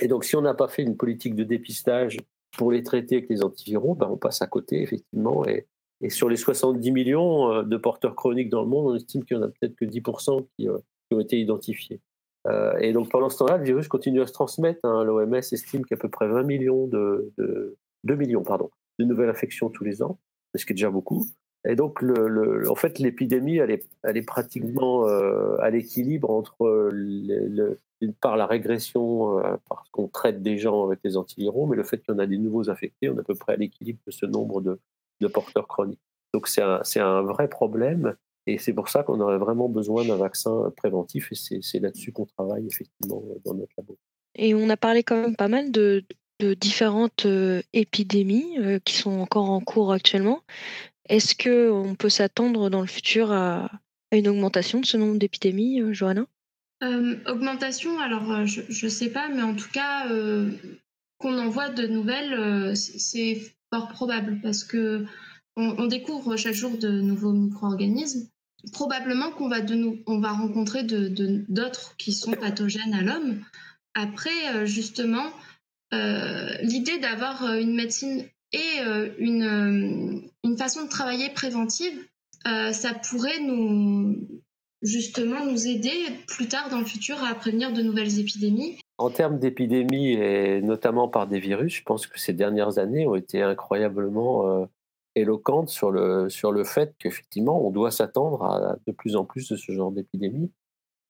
[0.00, 2.18] Et donc, si on n'a pas fait une politique de dépistage
[2.56, 5.46] pour les traiter avec les antiviraux, ben on passe à côté, effectivement.
[5.46, 5.66] Et,
[6.10, 9.40] sur les 70 millions euh, de porteurs chroniques dans le monde, on estime qu'il y
[9.40, 10.76] en a peut-être que 10% qui, euh,
[11.08, 12.00] qui ont été identifiés.
[12.46, 14.80] Euh, et donc pendant ce temps-là, le virus continue à se transmettre.
[14.84, 15.04] Hein.
[15.04, 17.32] L'OMS estime qu'à peu près 20 millions de,
[18.04, 20.18] 2 millions pardon, de nouvelles infections tous les ans,
[20.54, 21.26] ce qui est déjà beaucoup.
[21.68, 28.36] Et donc, le, en fait, l'épidémie, elle est, pratiquement euh, à l'équilibre entre, d'une part,
[28.36, 32.18] la régression, euh, parce qu'on traite des gens avec les antiviraux, mais le fait en
[32.20, 34.78] a des nouveaux infectés, on est à peu près à l'équilibre de ce nombre de,
[35.28, 36.00] porteurs chroniques.
[36.32, 38.14] Donc, c'est un, vrai problème.
[38.46, 42.26] Et c'est pour ça qu'on aurait vraiment besoin d'un vaccin préventif et c'est là-dessus qu'on
[42.26, 43.98] travaille effectivement dans notre labo.
[44.36, 46.04] Et on a parlé quand même pas mal de,
[46.60, 50.42] différentes euh, épidémies euh, qui sont encore en cours actuellement.
[51.08, 53.70] Est-ce qu'on peut s'attendre dans le futur à,
[54.12, 56.26] une augmentation de ce nombre d'épidémies, euh, Johanna?
[57.26, 60.06] Augmentation, alors je ne sais pas, mais en tout cas,
[61.16, 63.40] qu'on envoie de nouvelles, c'est
[63.72, 65.06] fort probable parce que
[65.56, 68.28] on, découvre chaque jour de nouveaux micro-organismes.
[68.72, 73.40] Probablement qu'on va, rencontrer d'autres qui sont pathogènes à l'homme.
[73.94, 75.26] Après, justement,
[75.92, 78.80] l'idée d'avoir une médecine et
[79.18, 81.96] une, une façon de travailler préventive,
[82.44, 84.16] ça pourrait nous,
[84.82, 85.92] justement nous aider
[86.26, 88.78] plus tard dans le futur à prévenir de nouvelles épidémies.
[88.98, 93.14] En termes d'épidémies, et notamment par des virus, je pense que ces dernières années ont
[93.14, 94.68] été incroyablement
[95.16, 99.24] euh, éloquentes sur le, sur le fait qu'effectivement, on doit s'attendre à de plus en
[99.24, 100.52] plus de ce genre d'épidémies.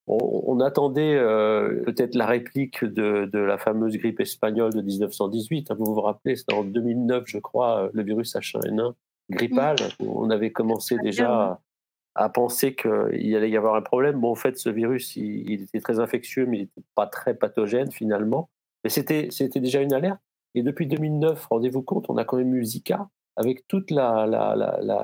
[0.09, 5.73] On, attendait euh, peut-être la réplique de, de, la fameuse grippe espagnole de 1918.
[5.73, 8.95] Vous vous rappelez, c'était en 2009, je crois, le virus H1N1
[9.31, 9.75] grippal.
[9.99, 11.59] On avait commencé déjà
[12.15, 14.21] à penser qu'il allait y avoir un problème.
[14.21, 17.91] Bon, en fait, ce virus, il, était très infectieux, mais il n'était pas très pathogène
[17.93, 18.49] finalement.
[18.85, 20.21] Mais c'était, c'était déjà une alerte.
[20.55, 23.91] Et depuis 2009, rendez-vous compte, on a quand même eu Zika, avec toute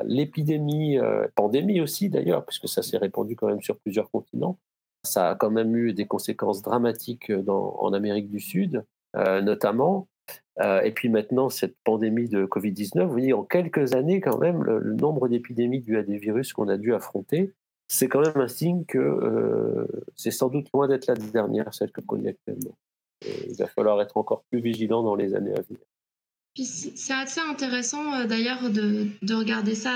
[0.05, 4.59] l'épidémie, euh, pandémie aussi d'ailleurs, puisque ça s'est répandu quand même sur plusieurs continents.
[5.05, 8.85] Ça a quand même eu des conséquences dramatiques dans, en Amérique du Sud,
[9.17, 10.09] euh, notamment.
[10.61, 14.63] Euh, et puis maintenant, cette pandémie de Covid-19, vous voyez, en quelques années, quand même,
[14.63, 17.53] le, nombre d'épidémies dues à des virus qu'on a dû affronter,
[17.89, 21.91] c'est quand même un signe que euh, c'est sans doute loin d'être la dernière, celle
[21.91, 22.77] que connaît actuellement.
[23.23, 25.81] il va falloir être encore plus vigilant dans les années à venir.
[26.57, 29.93] C'est assez intéressant euh, d'ailleurs de, de, regarder ça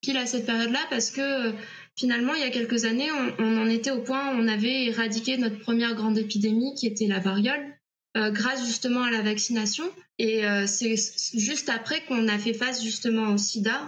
[0.00, 1.52] pile à cette période-là parce que
[1.96, 5.36] finalement, il y a quelques années, on, en était au point où on avait éradiqué
[5.36, 7.78] notre première grande épidémie qui était la variole.
[8.16, 9.84] Euh, grâce justement à la vaccination.
[10.18, 10.96] Et euh, c'est
[11.34, 13.80] juste après qu'on a fait face justement au sida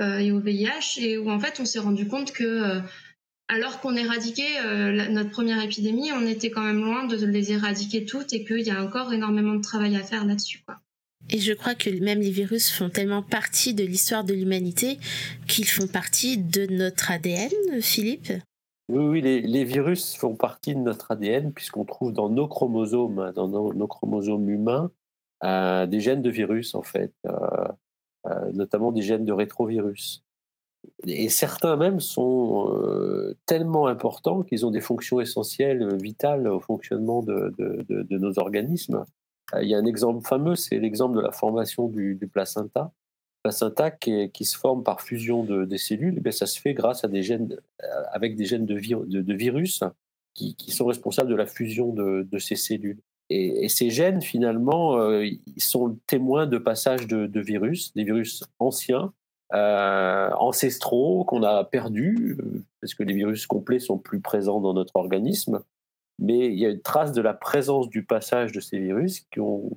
[0.00, 2.80] euh, et au VIH et où en fait on s'est rendu compte que
[3.46, 8.34] alors qu'on éradiquait notre première épidémie, on était quand même loin de les éradiquer toutes
[8.34, 10.62] et qu'il y a encore énormément de travail à faire là-dessus.
[11.30, 14.98] Et je crois que même les virus font tellement partie de l'histoire de l'humanité
[15.46, 17.50] qu'ils font partie de notre ADN,
[17.82, 18.32] Philippe?
[18.90, 23.86] Oui, les, virus font partie de notre ADN puisqu'on trouve dans nos chromosomes, dans nos,
[23.86, 24.90] chromosomes humains,
[25.44, 27.68] euh, des gènes de virus en fait, euh,
[28.26, 30.24] euh, notamment des gènes de rétrovirus.
[31.04, 32.72] Et certains même sont
[33.44, 39.04] tellement importants qu'ils ont des fonctions essentielles, vitales au fonctionnement de, nos organismes.
[39.60, 42.92] Il y a un exemple fameux, c'est l'exemple de la formation du placenta
[43.42, 47.08] placenta qui, se forme par fusion de, des cellules, eh ça se fait grâce à
[47.08, 48.74] des gènes, euh, avec des gènes de,
[49.34, 49.82] virus
[50.34, 53.00] qui, sont responsables de la fusion de, ces cellules.
[53.30, 59.12] Et, ces gènes, finalement, euh, sont témoins de passage de, virus, des virus anciens,
[59.54, 62.36] euh, ancestraux qu'on a perdus,
[62.80, 65.60] parce que les virus complets sont plus présents dans notre organisme.
[66.18, 69.40] Mais il y a une trace de la présence du passage de ces virus qui
[69.40, 69.70] ont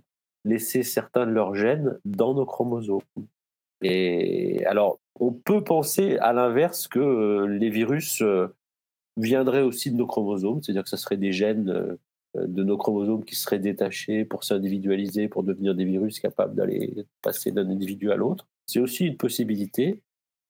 [0.43, 3.01] laissé certains de leurs gènes dans nos chromosomes.
[3.81, 8.47] Et alors, on peut penser à l'inverse que euh, les virus euh,
[9.17, 11.97] viendraient aussi de nos chromosomes, c'est-à-dire que ce serait des gènes euh,
[12.35, 17.51] de nos chromosomes qui seraient détachés pour s'individualiser, pour devenir des virus capables d'aller passer
[17.51, 18.47] d'un individu à l'autre.
[18.67, 20.01] C'est aussi une possibilité.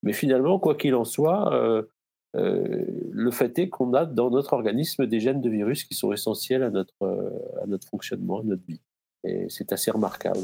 [0.03, 1.85] Mais finalement, quoi qu'il en soit,
[2.33, 6.63] le fait est qu'on a dans notre organisme des gènes de virus qui sont essentiels
[6.63, 8.81] à notre, à notre fonctionnement, à notre vie.
[9.23, 10.39] Et c'est assez remarquable.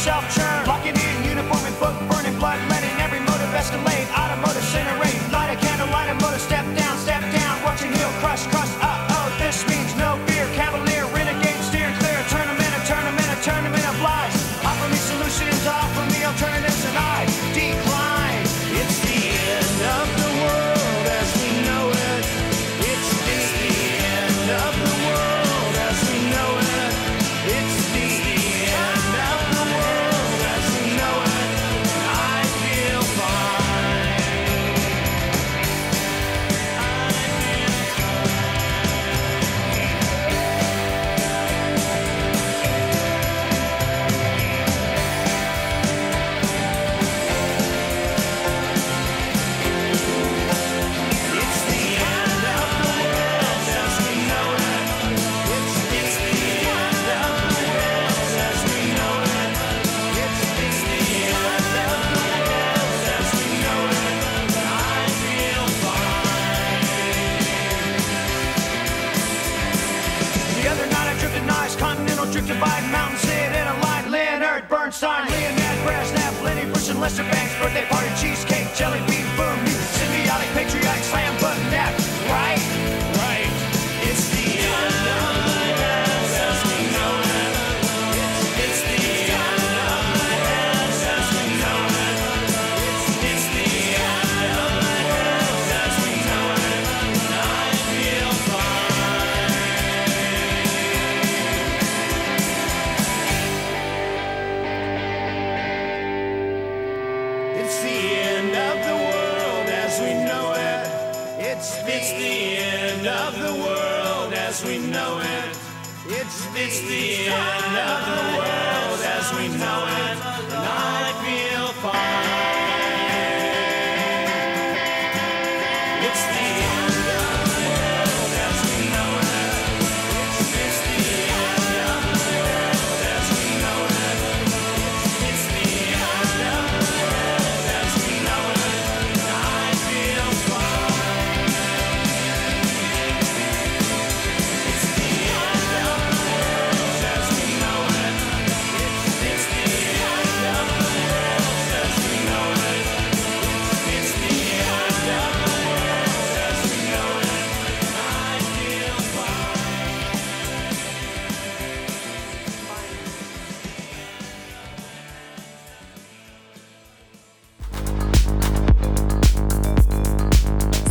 [0.00, 0.49] yourself trying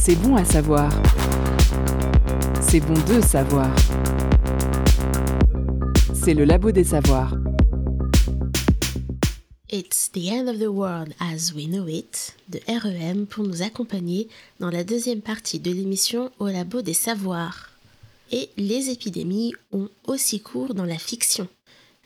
[0.10, 0.92] C'est bon à savoir.
[2.60, 3.70] C'est bon de savoir.
[6.16, 7.36] C'est le labo des savoirs.
[9.72, 14.28] It's the end of the world as we know it de REM pour nous accompagner
[14.60, 17.70] dans la deuxième partie de l'émission Au labo des savoirs.
[18.32, 21.48] Et les épidémies ont aussi cours dans la fiction.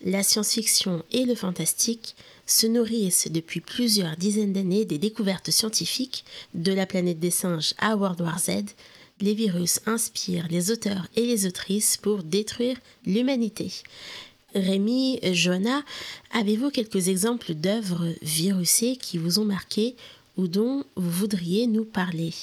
[0.05, 6.73] La science-fiction et le fantastique se nourrissent depuis plusieurs dizaines d'années des découvertes scientifiques, de
[6.73, 8.65] la planète des singes à World War Z.
[9.21, 13.71] Les virus inspirent les auteurs et les autrices pour détruire l'humanité.
[14.53, 15.83] Rémi, Johanna,
[16.31, 19.95] avez-vous quelques exemples d'œuvres virusées qui vous ont marqué
[20.35, 22.33] ou dont vous voudriez nous parler?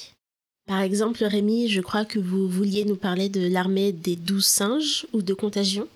[0.66, 5.07] Par exemple, Rémi, je crois que vous vouliez nous parler de l'armée des douze singes
[5.12, 5.87] ou de Contagion?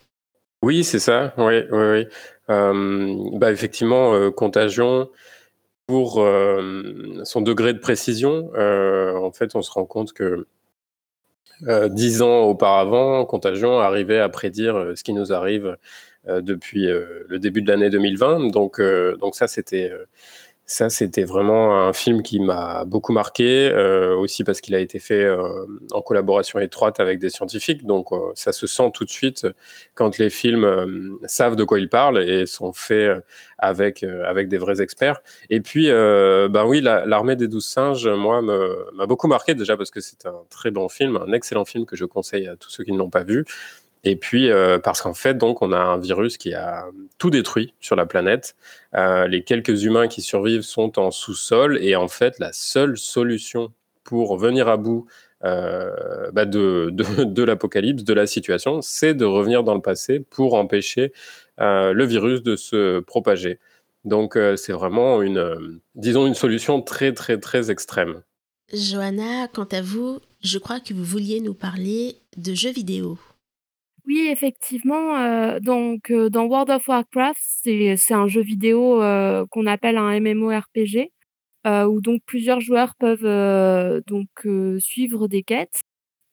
[0.65, 1.35] Oui, c'est ça.
[1.37, 2.07] Oui, oui,
[2.49, 3.39] oui.
[3.39, 5.11] Bah, effectivement, euh, Contagion,
[5.87, 6.15] pour
[7.25, 10.47] son degré de précision, euh, en fait, on se rend compte que
[11.69, 15.77] euh, dix ans auparavant, Contagion arrivait à prédire ce qui nous arrive
[16.27, 18.51] depuis le début de l'année 2020.
[18.51, 18.81] Donc,
[19.21, 19.93] donc ça, c'était
[20.67, 24.99] ça, c'était vraiment un film qui m'a beaucoup marqué, euh, aussi parce qu'il a été
[24.99, 27.85] fait euh, en collaboration étroite avec des scientifiques.
[27.85, 29.47] Donc, euh, ça se sent tout de suite
[29.95, 33.23] quand les films savent de quoi ils parlent et sont faits
[33.59, 35.21] avec, avec des vrais experts.
[35.51, 39.91] Et puis, ben oui, la- l'armée des douze singes, moi, m'a beaucoup marqué déjà parce
[39.91, 42.85] que c'est un très bon film, un excellent film que je conseille à tous ceux
[42.85, 43.45] qui ne l'ont pas vu.
[44.05, 46.87] Et puis, euh, parce qu'en fait, donc, on a un virus qui a
[47.19, 48.55] tout détruit sur la planète.
[48.95, 51.79] Euh, les quelques humains qui survivent sont en sous-sol.
[51.83, 53.73] Et en fait, la seule solution
[54.05, 55.07] pour venir à bout
[55.45, 60.21] euh, bah, de, de, de l'apocalypse, de la situation, c'est de revenir dans le passé
[60.21, 61.13] pour empêcher
[61.59, 63.61] le virus de se propager.
[64.05, 68.23] Donc, c'est vraiment une, disons, une solution très, très, très extrême.
[68.73, 73.19] Johanna, quant à vous, je crois que vous vouliez nous parler de jeux vidéo.
[74.07, 79.65] Oui, effectivement, heu, donc heu, dans World of Warcraft, c'est un jeu vidéo, heu, qu'on
[79.67, 81.11] appelle un MMORPG,
[81.67, 84.29] où plusieurs joueurs peuvent, donc
[84.81, 85.81] suivre des quêtes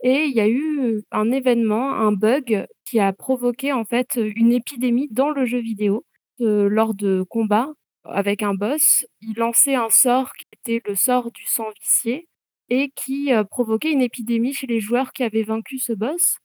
[0.04, 4.52] et il y a eu un événement, un bug qui a provoqué en fait, une
[4.54, 6.06] épidémie dans le jeu vidéo,
[6.40, 7.70] lors de combats
[8.06, 9.06] avec un boss.
[9.22, 12.28] Il lançait un sort qui était le sort du sang vicié
[12.70, 16.38] et qui, provoquait une épidémie chez les joueurs qui avaient vaincu ce boss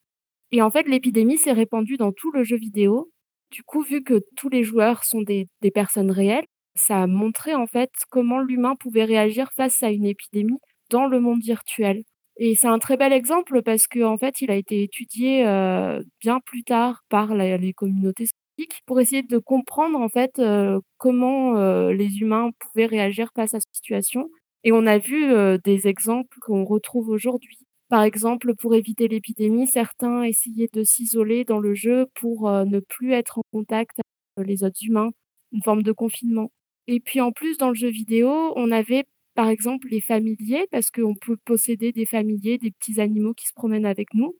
[0.52, 3.10] et en fait, l'épidémie s'est répandue dans tout le jeu vidéo.
[3.50, 6.44] Du coup, vu que tous les joueurs sont des personnes réelles,
[6.74, 10.58] ça a montré en fait comment l'humain pouvait réagir face à une épidémie
[10.90, 12.02] dans le monde virtuel
[12.38, 16.38] et c'est un très bel exemple parce qu'en fait, il a été étudié, heu, bien
[16.44, 21.92] plus tard par les communautés scientifiques pour essayer de comprendre en fait, heu, comment, heu,
[21.92, 24.28] les humains pouvaient réagir face à cette situation
[24.64, 25.24] et on a vu,
[25.64, 27.65] des exemples qu'on retrouve aujourd'hui.
[27.88, 32.80] Par exemple, pour éviter l'épidémie, certains essayaient de s'isoler dans le jeu pour, heu, ne
[32.80, 34.00] plus être en contact
[34.36, 35.10] avec les autres humains,
[35.52, 36.50] une forme de confinement
[36.88, 40.90] et puis en plus dans le jeu vidéo, on avait par exemple les familiers parce
[40.92, 44.36] qu'on peut posséder des familiers, des petits animaux qui se promènent avec nous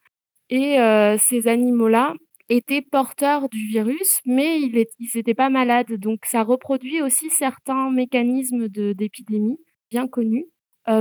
[0.51, 2.15] et heu, ces animaux-là,
[2.49, 5.93] étaient porteurs du virus, mais ils n'étaient pas malades.
[5.95, 9.59] Donc ça reproduit aussi certains mécanismes d'épidémie
[9.91, 10.47] bien connus,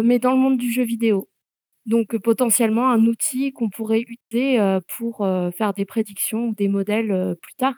[0.04, 1.28] mais dans le monde du jeu vidéo.
[1.86, 6.68] Donc, heu, potentiellement un outil qu'on pourrait utiliser, heu, pour, heu, faire des prédictions des
[6.68, 7.76] modèles, plus tard.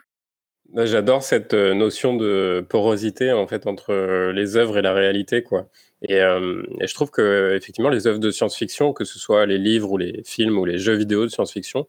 [0.72, 5.68] Bah, j'adore cette, notion de porosité, en fait, entre, les œuvres et la réalité, quoi
[6.02, 9.96] et et je trouve qu'effectivement, les œuvres de science-fiction, que ce soit les livres ou
[9.96, 11.88] les films ou les jeux vidéo de science-fiction,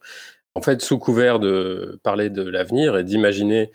[0.56, 3.70] en fait, sous couvert de parler de l'avenir et d'imaginer,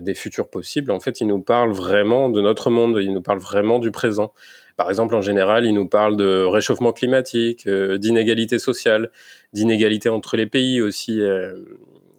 [0.00, 3.40] des futurs possibles, en fait, ils nous parlent vraiment de notre monde, ils nous parlent
[3.40, 4.32] vraiment du présent.
[4.78, 9.10] Par exemple, en général, ils nous parlent de réchauffement climatique, heu, d'inégalités sociales,
[9.54, 11.64] d'inégalités entre les pays aussi, hem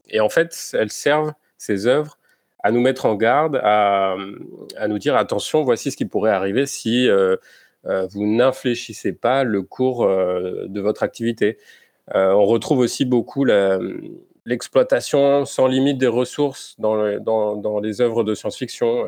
[0.10, 2.18] et en fait, elles servent, ces œuvres,
[2.64, 4.16] à nous mettre en garde, à,
[4.88, 7.40] nous dire: «Attention, voici ce qui pourrait arriver si, heu
[7.88, 11.58] heu, vous n'infléchissez pas le cours, de votre activité».
[12.16, 13.46] On retrouve aussi beaucoup
[14.46, 19.06] l'exploitation sans limite des ressources dans le dans dans les œuvres de science-fiction,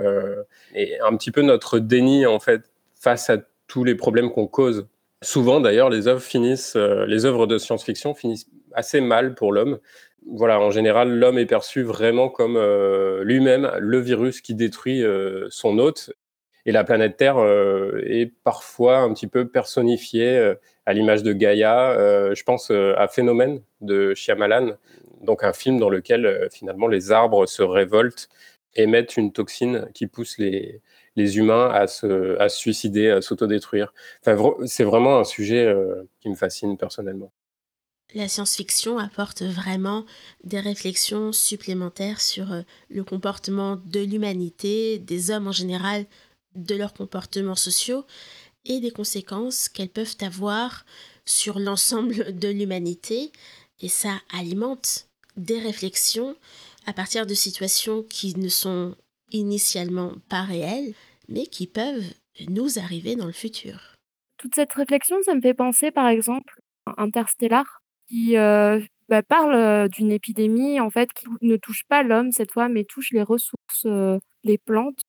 [0.75, 2.63] et un petit peu notre déni, en fait,
[2.99, 3.37] face à
[3.67, 4.87] tous les problèmes qu'on cause.
[5.23, 9.79] Souvent d'ailleurs, les œuvres finissent, heu, les de science-fiction finissent assez mal pour l'homme.
[10.27, 15.47] Voilà, en général, l'homme est perçu vraiment comme, heu, lui-même le virus qui détruit, heu,
[15.49, 16.11] son hôte
[16.65, 17.39] et la planète Terre,
[18.05, 20.53] est parfois un petit peu personnifiée,
[20.85, 21.95] à l'image de Gaïa.
[22.35, 24.73] Je pense, à Phénomène de Shyamalan,
[25.21, 28.29] donc un film dans lequel, finalement les arbres se révoltent,
[28.75, 30.81] émettent une toxine qui pousse les
[31.15, 33.93] les humains à se suicider, à s'autodétruire.
[34.25, 37.31] Enfin c'est vraiment un sujet, heu, qui me fascine personnellement.
[38.15, 40.03] La science-fiction apporte vraiment
[40.43, 46.05] des réflexions supplémentaires sur, heu, le comportement de l'humanité, des hommes en général,
[46.55, 48.05] de leurs comportements sociaux
[48.65, 50.85] et des conséquences qu'elles peuvent avoir
[51.25, 53.31] sur l'ensemble de l'humanité
[53.79, 55.07] et ça alimente
[55.37, 56.35] des réflexions
[56.87, 58.95] à partir de situations qui ne sont
[59.31, 60.93] initialement pas réelles,
[61.27, 62.03] mais qui peuvent
[62.49, 63.95] nous arriver dans le futur.
[64.37, 69.53] Toute cette réflexion, ça me fait penser, par exemple, à Interstellar qui, heu, bah, parle,
[69.55, 73.21] heu, d'une épidémie, en fait, qui ne touche pas l'homme cette fois, mais touche les
[73.23, 74.99] ressources, heu, les plantes.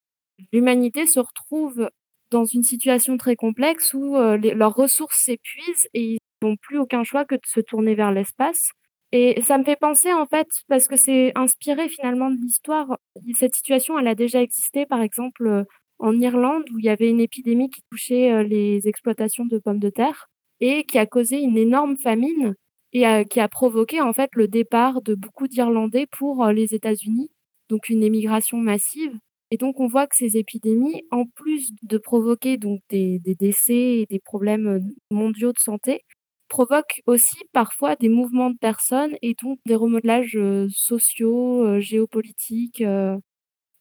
[0.52, 1.90] L'humanité se retrouve
[2.30, 7.04] dans une situation très complexe où, les leurs ressources s'épuisent et ils n'ont plus aucun
[7.04, 8.70] choix que de se tourner vers l'espace
[9.12, 12.98] et ça me fait penser, en fait, parce que c'est inspiré finalement de l'histoire.
[13.38, 15.64] Cette situation, elle a déjà existé, par exemple, heu,
[15.98, 19.80] en Irlande où il y avait une épidémie qui touchait, heu, les exploitations de pommes
[19.80, 20.28] de terre
[20.61, 22.54] et qui a causé une énorme famine
[22.92, 27.30] et qui a provoqué, en fait, le départ de beaucoup d'Irlandais pour, heu, les États-Unis,
[27.68, 29.12] donc une émigration massive
[29.52, 33.74] et donc on voit que ces épidémies, en plus de provoquer donc des des décès
[33.98, 36.04] et des problèmes, mondiaux de santé,
[36.51, 42.82] provoquent aussi parfois des mouvements de personnes et donc des remodelages, heu, sociaux, heu, géopolitiques,
[42.82, 43.16] heu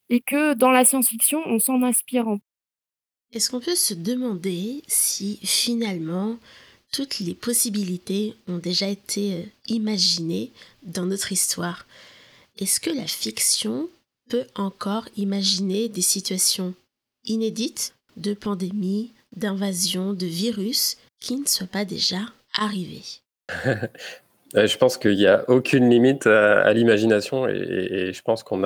[0.10, 2.26] et que dans la science-fiction, on s'en inspire
[3.32, 6.38] Est-ce qu'on peut se demander si finalement
[6.92, 10.52] toutes les possibilités ont déjà été, imaginées
[10.84, 11.86] dans notre histoire?
[12.58, 13.90] Est-ce que la fiction
[14.30, 16.74] peut encore imaginer des situations
[17.26, 22.22] inédites de pandémie, d'invasion, de virus qui ne soient pas déjà
[22.60, 23.04] arrivées?
[24.56, 28.64] Heu, je pense qu'il y a aucune limite à l'imagination et je pense qu'on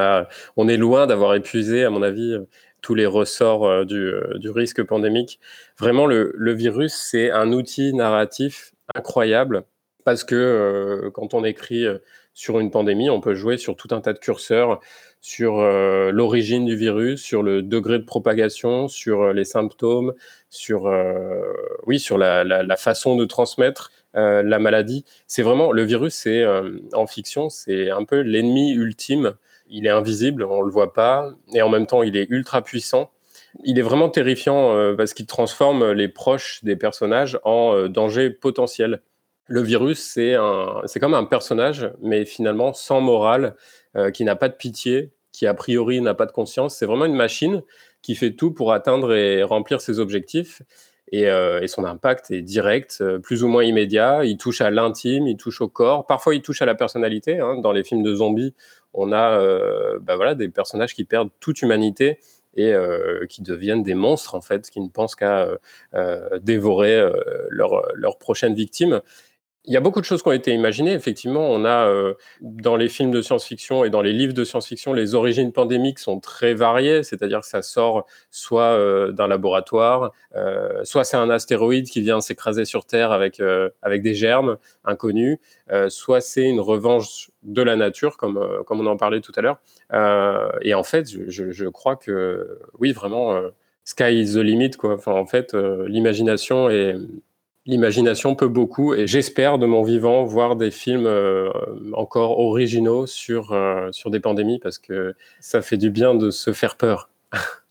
[0.58, 2.38] on est loin d'avoir épuisé, à mon avis,
[2.82, 5.39] tous les ressorts, heu, du, heu, du risque pandémique.
[5.80, 9.64] Vraiment le virus, c'est un outil narratif incroyable
[10.06, 11.86] parce que, quand on écrit,
[12.34, 14.79] sur une pandémie, on peut jouer sur tout un tas de curseurs,
[15.21, 20.13] sur, heu, l'origine du virus, sur le degré de propagation, sur, heu, les symptômes,
[20.49, 21.43] sur, heu,
[21.86, 25.05] oui, sur la façon de transmettre, la maladie.
[25.27, 26.45] C'est vraiment le virus, c'est,
[26.93, 29.34] en fiction, c'est un peu l'ennemi ultime.
[29.69, 33.09] Il est invisible, on le voit pas et en même temps, il est ultra puissant.
[33.63, 39.01] Il est vraiment terrifiant, parce qu'il transforme les proches des personnages en, danger potentiel.
[39.48, 43.56] Le virus, c'est comme un personnage, mais finalement sans morale,
[43.98, 46.78] heu, qui n'a pas de pitié, qui a priori n'a pas de conscience.
[46.78, 47.62] C'est vraiment une machine
[48.02, 50.62] qui fait tout pour atteindre et remplir ses objectifs
[51.12, 54.24] et et son impact est direct, heu, plus ou moins immédiat.
[54.24, 57.58] Il touche à l'intime, il touche au corps, parfois il touche à la personnalité, hein.
[57.58, 58.54] Dans les films de zombies,
[58.94, 59.39] on a,
[60.00, 62.20] bah, voilà, des personnages qui perdent toute humanité
[62.56, 62.74] et
[63.30, 65.48] qui deviennent des monstres, en fait, qui ne pensent qu'à,
[66.41, 67.10] dévorer,
[67.50, 69.02] leur prochaine victime
[69.66, 70.91] Il y a beaucoup de choses qui ont été imaginées.
[70.91, 74.91] Effectivement, on a euh, dans les films de science-fiction et dans les livres de science-fiction,
[74.91, 80.84] les origines pandémiques sont très variées, c'est-à-dire que ça sort soit euh, d'un laboratoire, euh,
[80.84, 85.38] soit c'est un astéroïde qui vient s'écraser sur Terre avec, euh, avec des germes inconnus,
[85.72, 89.41] euh, soit c'est une revanche de la nature, comme, comme on en parlait tout à
[89.41, 89.59] l'heure.
[90.61, 93.39] Et en fait, je, je- crois que oui, vraiment,
[93.86, 94.72] sky is the limit.
[94.72, 94.97] Quoi.
[95.07, 96.95] En fait, l'imagination est
[97.66, 101.49] L'imagination peut beaucoup et j'espère de mon vivant voir des films euh,
[101.93, 106.51] encore originaux sur, euh, sur des pandémies parce que ça fait du bien de se
[106.51, 107.09] faire peur.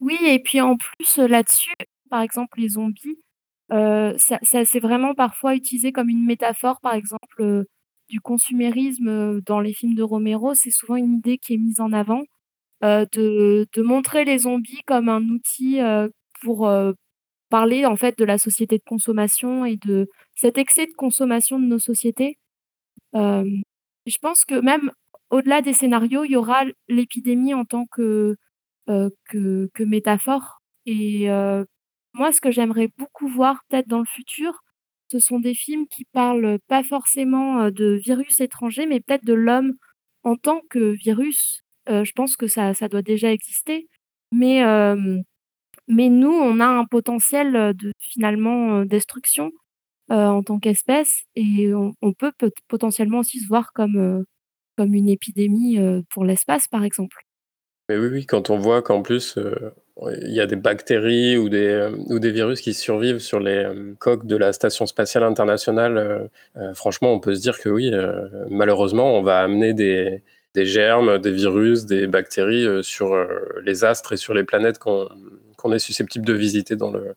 [0.00, 1.74] Oui et puis en plus, heu, là-dessus,
[2.08, 3.18] par exemple les zombies,
[3.70, 7.64] ça ça c'est vraiment parfois utilisé comme une métaphore, par exemple,
[8.08, 10.54] du consumérisme, dans les films de Romero.
[10.54, 12.22] C'est souvent une idée qui est mise en avant,
[12.82, 15.80] de de montrer les zombies comme un outil,
[16.42, 16.70] pour,
[17.50, 21.66] parler en fait de la société de consommation et de cet excès de consommation de
[21.66, 22.38] nos sociétés.
[23.14, 24.90] Je pense que même
[25.30, 28.36] au-delà des scénarios, il y aura l'épidémie en tant que,
[28.86, 31.28] que métaphore et
[32.14, 34.60] moi ce que j'aimerais beaucoup voir peut-être dans le futur,
[35.10, 39.74] ce sont des films qui parlent pas forcément, de virus étrangers, mais peut-être de l'homme
[40.24, 41.62] en tant que virus.
[41.88, 43.88] Je pense que ça ça doit déjà exister,
[44.32, 44.62] mais
[45.88, 49.50] mais nous, on a un potentiel, heu, de finalement, heu, destruction,
[50.12, 52.32] heu, en tant qu'espèce et on peut
[52.68, 54.24] potentiellement aussi se voir comme,
[54.76, 55.78] comme une épidémie,
[56.10, 57.16] pour l'espace, par exemple.
[57.88, 59.38] Mais oui, oui, quand on voit qu'en plus,
[60.22, 63.66] il y a des bactéries ou des, ou des virus qui survivent sur les,
[63.98, 66.30] coques de la station spatiale internationale,
[66.74, 70.22] franchement, on peut se dire que oui, heu, malheureusement, on va amener des
[70.54, 73.28] des germes, des virus, des bactéries, heu, sur, heu,
[73.64, 77.14] les astres et sur les planètes qu'on est susceptible de visiter dans le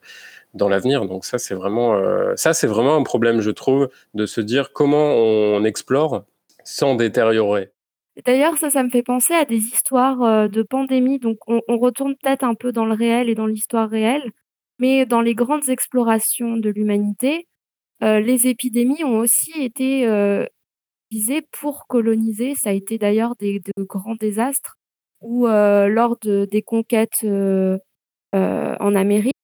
[0.54, 1.06] dans l'avenir.
[1.06, 4.74] Donc ça, c'est vraiment, heu, ça, c'est vraiment un problème, je trouve, de se dire
[4.74, 6.26] comment on explore
[6.64, 7.72] sans détériorer.
[8.26, 12.44] D'ailleurs, ça, ça me fait penser à des histoires, de pandémie, donc on retourne peut-être
[12.44, 14.32] un peu dans le réel et dans l'histoire réelle,
[14.80, 17.48] mais dans les grandes explorations de l'humanité,
[18.02, 20.06] les épidémies ont aussi été,
[21.51, 22.55] pour coloniser.
[22.55, 24.78] Ça a été d'ailleurs des de grands désastres
[25.22, 27.80] où, heu, lors de des conquêtes, heu
[28.36, 29.36] heu, en Amérique,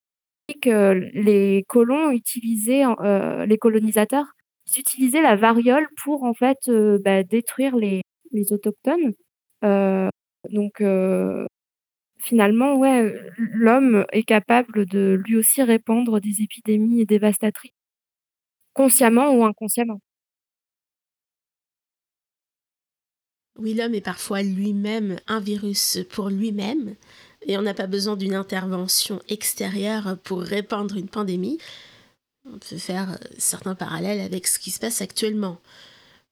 [0.66, 2.84] les colons utilisaient
[3.48, 4.28] les colonisateurs,
[4.68, 6.60] ils utilisaient la variole pour en fait,
[7.04, 8.02] bah, détruire les
[8.34, 9.14] les autochtones.
[10.52, 10.84] Donc
[12.22, 17.72] finalement, ouais, l'homme est capable de lui aussi répandre des épidémies dévastatrices.
[18.76, 20.00] Consciemment ou inconsciemment.
[23.60, 26.96] Oui, l'homme est parfois lui-même un virus pour lui-même
[27.42, 31.58] et on n'a pas besoin d'une intervention extérieure pour répandre une pandémie.
[32.46, 35.60] On peut faire certains parallèles avec ce qui se passe actuellement.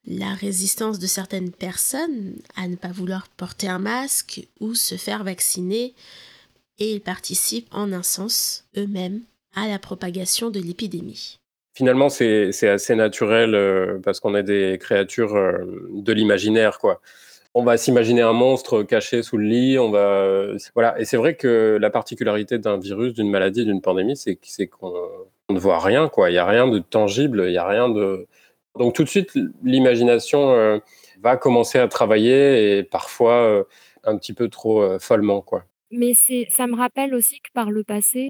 [0.05, 5.23] La résistance de certaines personnes à ne pas vouloir porter un masque ou se faire
[5.23, 5.95] vacciner
[6.78, 9.21] et ils participent en un sens eux-mêmes
[9.55, 11.39] à la propagation de l'épidémie.
[11.76, 17.01] Finalement, c'est assez naturel, heu, parce qu'on est des créatures, heu, de l'imaginaire, quoi.
[17.53, 21.17] On va s'imaginer un monstre caché sous le lit, on va, heu, voilà et c'est
[21.17, 24.93] vrai que la particularité d'un virus, d'une maladie, d'une pandémie, c'est qu'on
[25.49, 26.30] on ne voit rien, quoi.
[26.32, 28.28] Il y a rien de tangible, il y a rien de
[28.80, 29.32] donc tout de suite,
[29.63, 30.82] l'imagination,
[31.21, 33.65] va commencer à travailler et parfois,
[34.03, 35.63] un petit peu trop, follement, quoi.
[35.91, 36.13] Mais
[36.49, 38.30] ça me rappelle aussi que par le passé,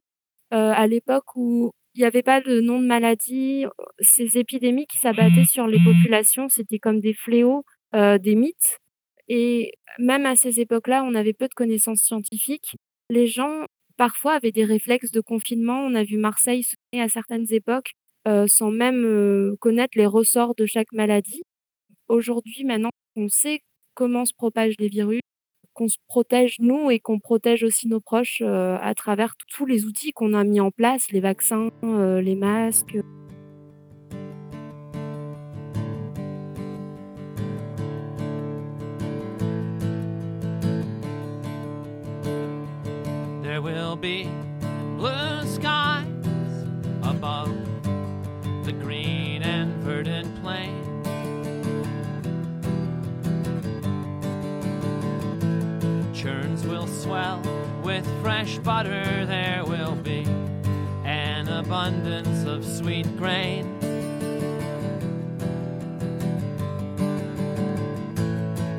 [0.52, 3.66] à l'époque où il y avait pas de nom de maladie,
[4.00, 7.64] ces épidémies qui s'abattaient sur les populations, c'était comme des fléaux,
[7.96, 8.80] heu, des mythes
[9.28, 12.76] et même à ces époques-là, on avait peu de connaissances scientifiques.
[13.10, 13.66] Les gens,
[13.98, 15.80] parfois, avaient des réflexes de confinement.
[15.82, 17.92] On a vu Marseille sonner à certaines époques,
[18.28, 21.42] heu, sans même, heu, connaître les ressorts de chaque maladie.
[22.08, 23.62] Aujourd'hui, maintenant qu'on sait
[23.96, 25.22] comment se propagent les virus,
[25.76, 29.86] qu'on se protège nous et qu'on protège aussi nos proches, heu, à travers tous les
[29.86, 32.98] outils qu'on a mis en place, les vaccins, heu, les masques.
[43.44, 44.28] There will be
[44.98, 46.06] blue skies
[47.04, 47.52] above
[48.64, 50.85] the green and verdant plain.
[56.26, 57.40] Churns will swell
[57.84, 60.26] with fresh butter, there will be
[61.04, 63.68] an abundance of sweet grain.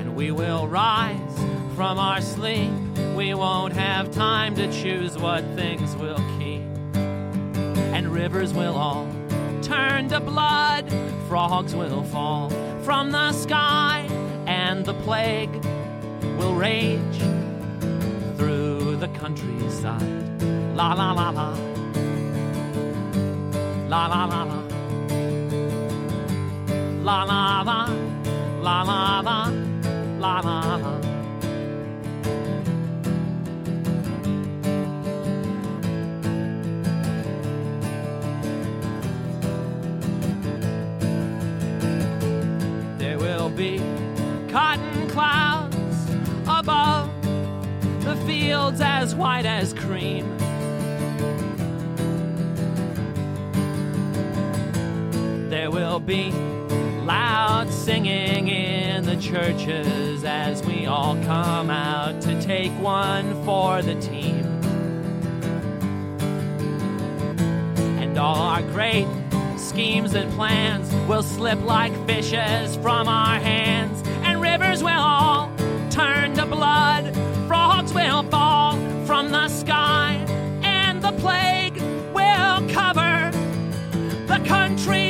[0.01, 1.38] And we will rise
[1.76, 2.72] from our sleep.
[3.14, 6.62] We won't have time to choose what things we'll keep.
[6.97, 9.07] And rivers will all
[9.62, 10.92] turn to blood.
[11.28, 12.51] Frogs will fall
[12.82, 14.09] from the sky,
[14.47, 15.64] and the plague
[16.37, 17.18] will rage
[18.37, 20.43] through the countryside.
[20.76, 21.57] La la la la.
[23.89, 24.61] La la la la.
[27.03, 27.89] La la la.
[28.62, 29.51] La la la.
[30.18, 31.01] La la la.
[42.99, 43.78] There will be
[44.49, 45.45] cotton clouds
[48.47, 50.24] fields as white as cream.
[55.51, 56.30] There will be
[57.03, 63.97] loud singing in the churches as we all come out to take one for the
[63.97, 64.44] team.
[67.99, 69.09] And all our great
[69.57, 75.51] schemes and plans will slip like fishes from our hands, and rivers will all
[75.90, 77.36] turn to blood.
[77.87, 78.72] Frogs will fall
[79.05, 80.14] from the sky,
[80.62, 81.80] and the plague
[82.12, 83.30] will cover
[84.26, 85.05] the country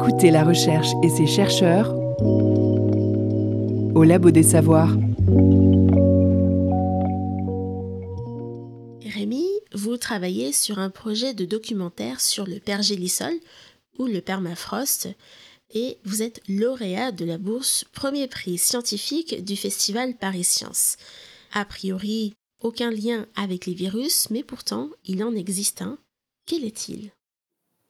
[0.00, 1.92] Écoutez la recherche et ses chercheurs
[2.22, 4.92] au Labo des Savoirs.
[9.12, 9.44] Rémi,
[9.74, 13.32] vous travaillez sur un projet de documentaire sur le pergélisol
[13.98, 15.08] ou le permafrost
[15.74, 20.96] et vous êtes lauréat de la bourse premier prix scientifique du festival Paris Science.
[21.52, 25.98] A priori, aucun lien avec les virus, mais pourtant, il en existe un.
[26.46, 27.10] Quel est-il?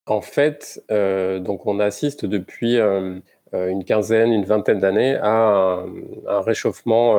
[0.08, 3.18] En fait, euh, donc on assiste depuis euh,
[3.52, 5.84] euh, une quinzaine, une vingtaine d'années à
[6.26, 7.18] un, réchauffement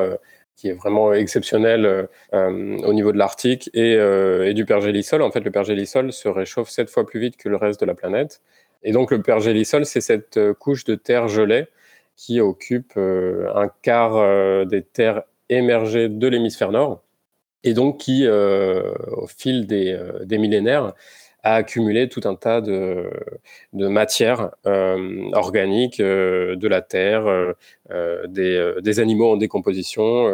[0.56, 5.22] qui est vraiment exceptionnel au niveau de l'Arctique et, du pergélisol.
[5.22, 7.94] En fait, le pergélisol se réchauffe sept fois plus vite que le reste de la
[7.94, 8.42] planète.
[8.84, 11.68] Et donc, le pergélisol, c'est cette couche de terre gelée
[12.18, 17.04] qui occupe un quart des terres émergées de l'hémisphère nord
[17.64, 20.94] et donc qui, au fil des millénaires,
[21.44, 23.10] a accumulé tout un tas de,
[23.74, 27.28] de matières euh, organiques euh, de la terre,
[27.92, 30.28] euh, euh, des, animaux en décomposition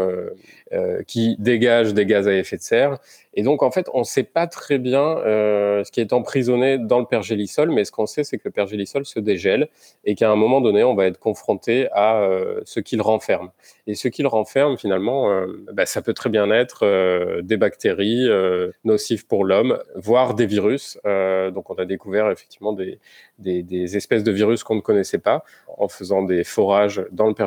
[0.73, 2.97] euh, qui dégagent des gaz à effet de serre.
[3.33, 6.99] Et donc, en fait, on ne sait pas très bien ce qui est emprisonné dans
[6.99, 9.67] le pergélisol, mais ce qu'on sait, c'est que le pergélisol se dégèle
[10.05, 12.29] et qu'à un moment donné, on va être confronté à
[12.63, 13.51] ce qu'il renferme.
[13.87, 15.29] Et ce qu'il renferme, finalement,
[15.73, 18.25] bah, ça peut très bien être des bactéries
[18.85, 20.97] nocives pour l'homme, voire des virus.
[21.03, 22.99] Donc, on a découvert effectivement des,
[23.37, 25.43] des, des espèces de virus qu'on ne connaissait pas
[25.77, 27.44] en faisant des forages dans le pergélisol.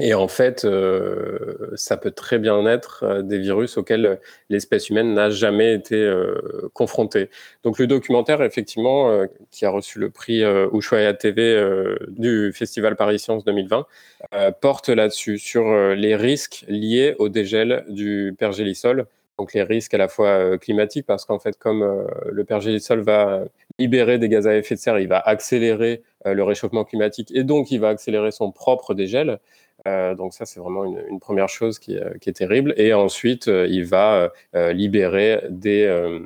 [0.00, 5.12] Et en fait, euh, ça peut très bien être euh, des virus auxquels l'espèce humaine
[5.12, 7.30] n'a jamais été euh, confrontée.
[7.64, 10.42] Donc le documentaire, effectivement, qui a reçu le prix
[10.72, 11.60] Ushuaïa TV
[12.08, 13.86] du Festival Paris Science 2020,
[14.34, 19.06] euh, porte là-dessus, sur les risques liés au dégel du pergélisol.
[19.38, 23.44] Donc les risques à la fois climatiques, parce qu'en fait, comme le pergélisol va
[23.78, 27.70] libérer des gaz à effet de serre, il va accélérer le réchauffement climatique et donc
[27.70, 29.38] il va accélérer son propre dégel.
[29.86, 32.74] Euh, donc ça, c'est vraiment une, première chose qui, est- qui est terrible.
[32.76, 36.20] Et ensuite, euh, il va euh, libérer des, euh,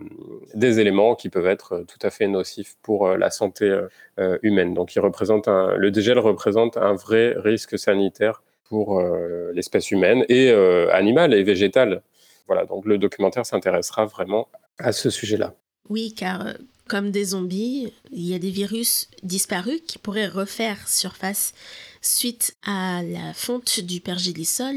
[0.62, 3.88] éléments qui peuvent être euh, tout à fait nocifs pour euh, la santé euh,
[4.18, 4.72] euh, humaine.
[4.74, 10.50] Donc il représente le dégel représente un vrai risque sanitaire pour euh, l'espèce humaine et
[10.50, 12.02] euh, animale et végétale.
[12.46, 15.54] Voilà, donc le documentaire s'intéressera vraiment à ce sujet-là.
[15.90, 16.52] Oui, car euh,
[16.92, 21.54] comme des zombies, il y a des virus disparus qui pourraient refaire surface
[22.02, 24.74] suite à la fonte du pergélisol,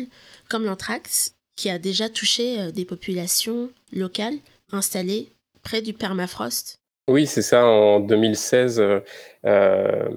[0.50, 4.38] comme l'anthrax, qui a déjà touché euh, des populations locales
[4.72, 5.28] installées
[5.62, 6.80] près du permafrost.
[7.10, 7.66] Oui, c'est ça.
[7.66, 9.02] En 2016, euh,
[9.46, 10.08] euh,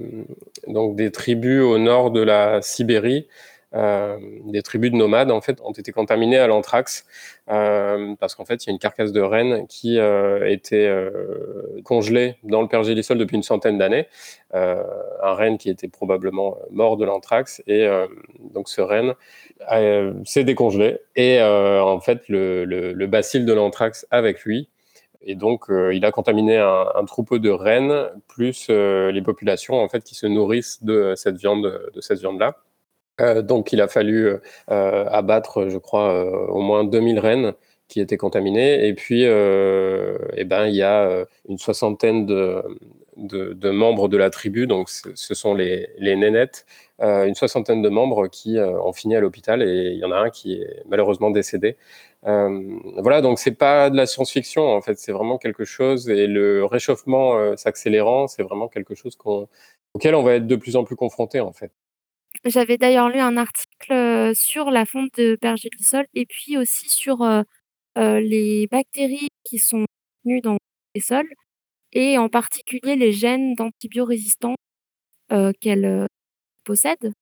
[0.69, 3.27] donc des tribus au nord de la Sibérie,
[3.75, 7.05] euh, des tribus de nomades, en fait, ont été contaminées à l'anthrax
[7.51, 10.91] euh, parce qu'en fait, il y a une carcasse de renne qui euh, était
[11.85, 14.07] congelée dans le pergélisol depuis une centaine d'années.
[14.55, 17.87] Un renne qui était probablement mort de l'anthrax et
[18.55, 19.14] donc ce renne
[20.25, 24.69] s'est décongelé et en fait le, le, le bacille de l'anthrax avec lui
[25.21, 30.14] et donc, il a contaminé un, troupeau de rennes, plus les populations en fait qui
[30.14, 32.57] se nourrissent de cette viande, de cette viande-là.
[33.21, 34.29] Euh, donc, il a fallu
[34.71, 37.55] euh, abattre, je crois, euh, au moins 2000 rennes
[37.89, 38.87] qui étaient contaminées.
[38.87, 42.62] Et puis, euh, eh ben, il y a euh, une soixantaine de,
[43.16, 46.66] de, de membres de la tribu, donc ce sont les, les nénettes,
[47.01, 50.12] euh, une soixantaine de membres qui euh, ont fini à l'hôpital et il y en
[50.12, 51.77] a un qui est malheureusement décédé.
[52.27, 56.27] Euh, voilà, donc c'est pas de la science-fiction en fait, c'est vraiment quelque chose et
[56.27, 59.16] le réchauffement euh, s'accélérant, c'est vraiment quelque chose
[59.95, 61.73] auquel on va être de plus en plus confronté en fait.
[62.45, 67.26] J'avais d'ailleurs lu un article sur la fonte de pergélisol et puis aussi sur
[67.97, 69.84] les bactéries qui sont
[70.22, 70.57] contenues dans
[70.95, 71.28] les sols
[71.93, 74.57] et en particulier les gènes d'antibiorésistance
[75.61, 76.07] qu'elles
[76.64, 77.12] possèdent.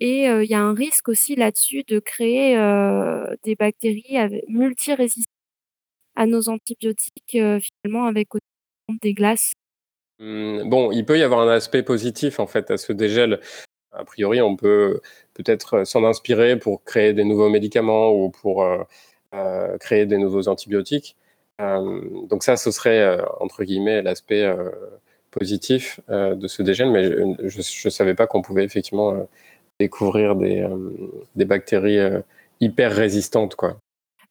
[0.00, 2.54] Et il y a un risque aussi là-dessus de créer
[3.44, 4.18] des bactéries
[4.48, 5.26] multirésistantes
[6.16, 8.28] à nos antibiotiques finalement avec
[9.02, 9.52] des glaces.
[10.20, 13.40] Hum, Bon, il peut y avoir un aspect positif en fait à ce dégel.
[13.92, 15.00] A priori, on peut
[15.34, 18.82] peut-être s'en inspirer pour créer des nouveaux médicaments ou pour euh,
[19.34, 21.16] euh, créer des nouveaux antibiotiques.
[21.60, 24.70] Euh, donc ça, ce serait euh, entre guillemets l'aspect euh,
[25.30, 27.04] positif euh, de ce dégel, mais
[27.48, 29.24] je ne savais pas qu'on pouvait effectivement euh,
[29.78, 30.92] découvrir des, euh,
[31.36, 32.20] des bactéries euh,
[32.60, 33.78] hyper résistantes, quoi.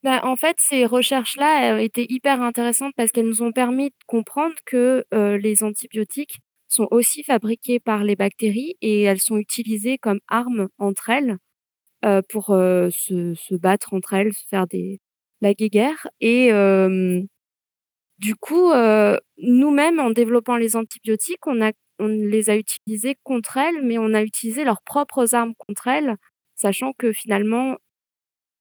[0.04, 3.96] Bah, en fait, ces recherches-là euh, étaient hyper intéressantes parce qu'elles nous ont permis de
[4.08, 6.40] comprendre que euh, les antibiotiques
[6.70, 11.38] sont aussi fabriqués par les bactéries et elles sont utilisées comme armes entre elles
[12.06, 15.02] euh, pour euh, se, se battre entre elles, faire des
[15.42, 16.08] la guéguerre.
[16.22, 16.52] Et
[18.20, 23.58] du coup, euh, nous-mêmes, en développant les antibiotiques, on a on les a utilisés contre
[23.58, 26.16] elles, mais on a utilisé leurs propres armes contre elles,
[26.56, 27.78] sachant que finalement,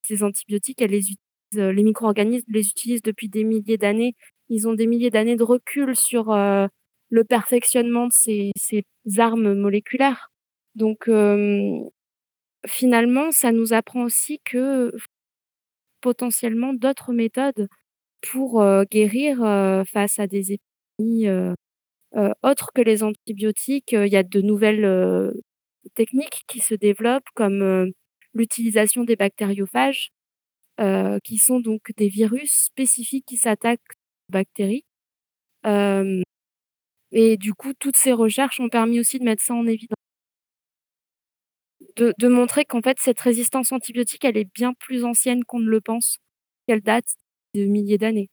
[0.02, 1.18] ces antibiotiques, les utilisent,
[1.52, 4.14] les micro-organismes les utilisent depuis des milliers d'années.
[4.48, 6.30] Ils ont des milliers d'années de recul sur
[7.10, 8.52] le perfectionnement de ces,
[9.18, 10.30] armes moléculaires.
[10.74, 11.08] Donc,
[12.66, 14.92] finalement, ça nous apprend aussi que
[16.00, 17.68] potentiellement d'autres méthodes
[18.30, 19.38] pour guérir
[19.88, 20.58] face à des
[20.98, 21.28] épidémies
[22.42, 23.92] autres que les antibiotiques.
[23.92, 25.32] Il y a de nouvelles
[25.94, 27.92] techniques qui se développent, comme
[28.34, 30.10] l'utilisation des bactériophages,
[31.24, 33.80] qui sont donc des virus spécifiques qui s'attaquent
[34.30, 34.84] aux bactéries.
[37.12, 39.94] Et du coup, toutes ces recherches ont permis aussi de mettre ça en évidence.
[41.96, 45.80] De, montrer qu'en fait, cette résistance antibiotique, elle est bien plus ancienne qu'on ne le
[45.80, 46.18] pense,
[46.66, 47.06] qu'elle date
[47.54, 48.30] de milliers d'années.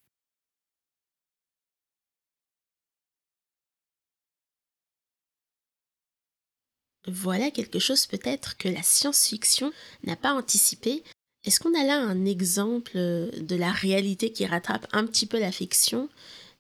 [7.08, 9.72] Voilà quelque chose peut-être que la science-fiction
[10.04, 11.04] n'a pas anticipé.
[11.44, 15.40] Est-ce qu'on a là un exemple euh, de la réalité qui rattrape un petit peu
[15.40, 16.10] la fiction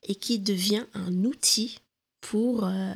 [0.03, 1.79] et qui devient un outil
[2.29, 2.93] pour euh,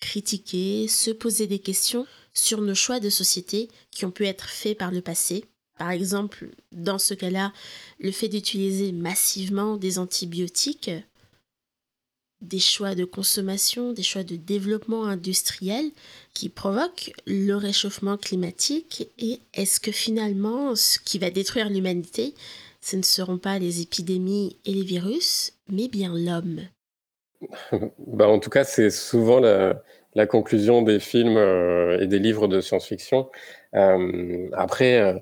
[0.00, 2.04] critiquer, se poser des questions
[2.34, 5.44] sur nos choix de société qui ont pu être faits par le passé.
[5.78, 7.52] Par exemple, dans ce cas-là,
[8.00, 10.90] le fait d'utiliser massivement des antibiotiques
[12.42, 15.90] des choix de consommation, des choix de développement industriel
[16.34, 19.08] qui provoquent le réchauffement climatique.
[19.18, 22.34] Et est-ce que finalement ce qui va détruire l'humanité,
[22.82, 26.60] ce ne seront pas les épidémies et les virus, mais bien l'homme?
[27.98, 32.60] Bah, en tout cas, c'est souvent la, conclusion des films euh, et des livres de
[32.60, 33.28] science-fiction.
[33.74, 35.18] Euh, après, euh,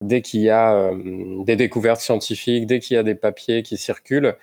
[0.00, 0.90] dès qu'il y a
[1.44, 4.36] des découvertes scientifiques, dès qu'il y a des papiers qui circulent,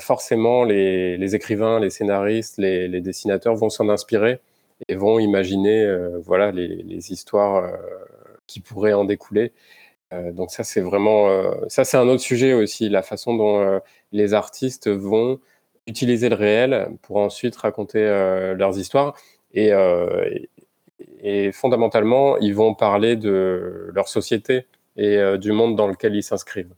[0.00, 4.40] forcément, les, écrivains, les scénaristes, les, dessinateurs vont s'en inspirer
[4.88, 5.86] et vont imaginer
[6.24, 7.70] voilà, les, histoires
[8.48, 9.52] qui pourraient en découler.
[10.10, 11.30] Donc ça, c'est vraiment...
[11.68, 15.38] ça, c'est un autre sujet aussi, la façon dont les artistes vont
[15.88, 19.16] utiliser le réel pour ensuite raconter euh, leurs histoires.
[19.52, 20.28] Et, euh,
[21.20, 24.66] et, fondamentalement, ils vont parler de leur société
[24.96, 26.74] et euh, du monde dans lequel ils s'inscrivent.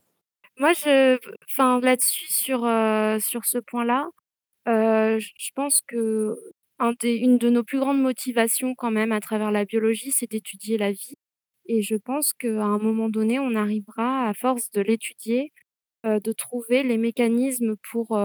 [0.58, 1.18] Moi, je,
[1.50, 2.60] enfin, là-dessus, sur,
[3.20, 4.08] sur ce point-là,
[4.66, 6.36] je pense que
[7.02, 10.92] une de nos plus grandes motivations quand même à travers la biologie, c'est d'étudier la
[10.92, 11.14] vie.
[11.66, 15.52] Et je pense qu'à un moment donné, on arrivera, à force de l'étudier,
[16.04, 18.18] de trouver les mécanismes pour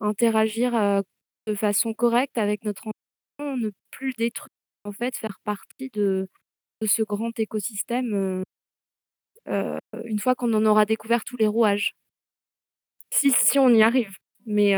[0.00, 0.72] interagir
[1.46, 2.82] de façon correcte avec notre
[3.38, 4.48] environnement, ne plus détruire,
[4.84, 6.28] en fait, faire partie de,
[6.86, 8.42] ce grand écosystème
[9.46, 11.94] une fois qu'on en aura découvert tous les rouages.
[13.10, 14.72] Si, on y arrive, mais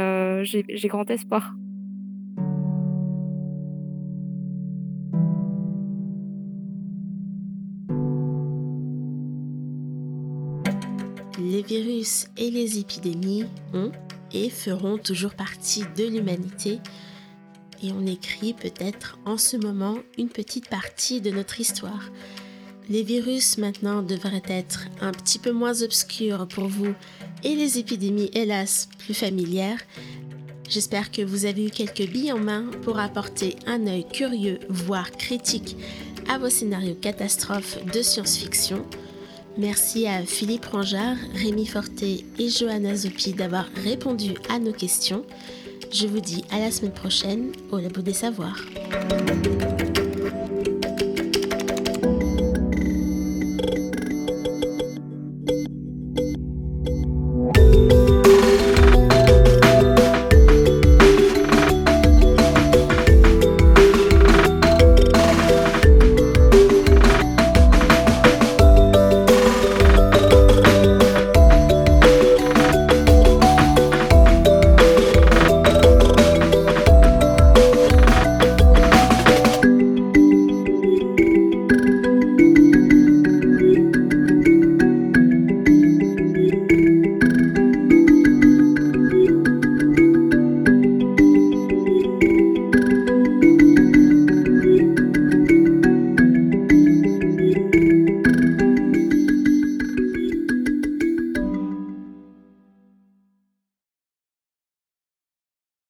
[0.44, 1.54] j'ai grand espoir.
[11.38, 13.44] Les virus et les épidémies
[13.74, 13.90] ont
[14.32, 16.80] et feront toujours partie de l'humanité.
[17.82, 22.10] Et on écrit peut-être en ce moment une petite partie de notre histoire.
[22.88, 26.94] Les virus maintenant devraient être un petit peu moins obscurs pour vous
[27.44, 29.80] et les épidémies hélas plus familières.
[30.68, 35.10] J'espère que vous avez eu quelques billes en main pour apporter un œil curieux, voire
[35.12, 35.76] critique,
[36.28, 38.84] à vos scénarios catastrophes de science-fiction.
[39.58, 45.24] Merci à Philippe Rangard, Rémi Forté et Johanna Zopi d'avoir répondu à nos questions.
[45.92, 48.64] Je vous dis à la semaine prochaine au Labo des Savoirs.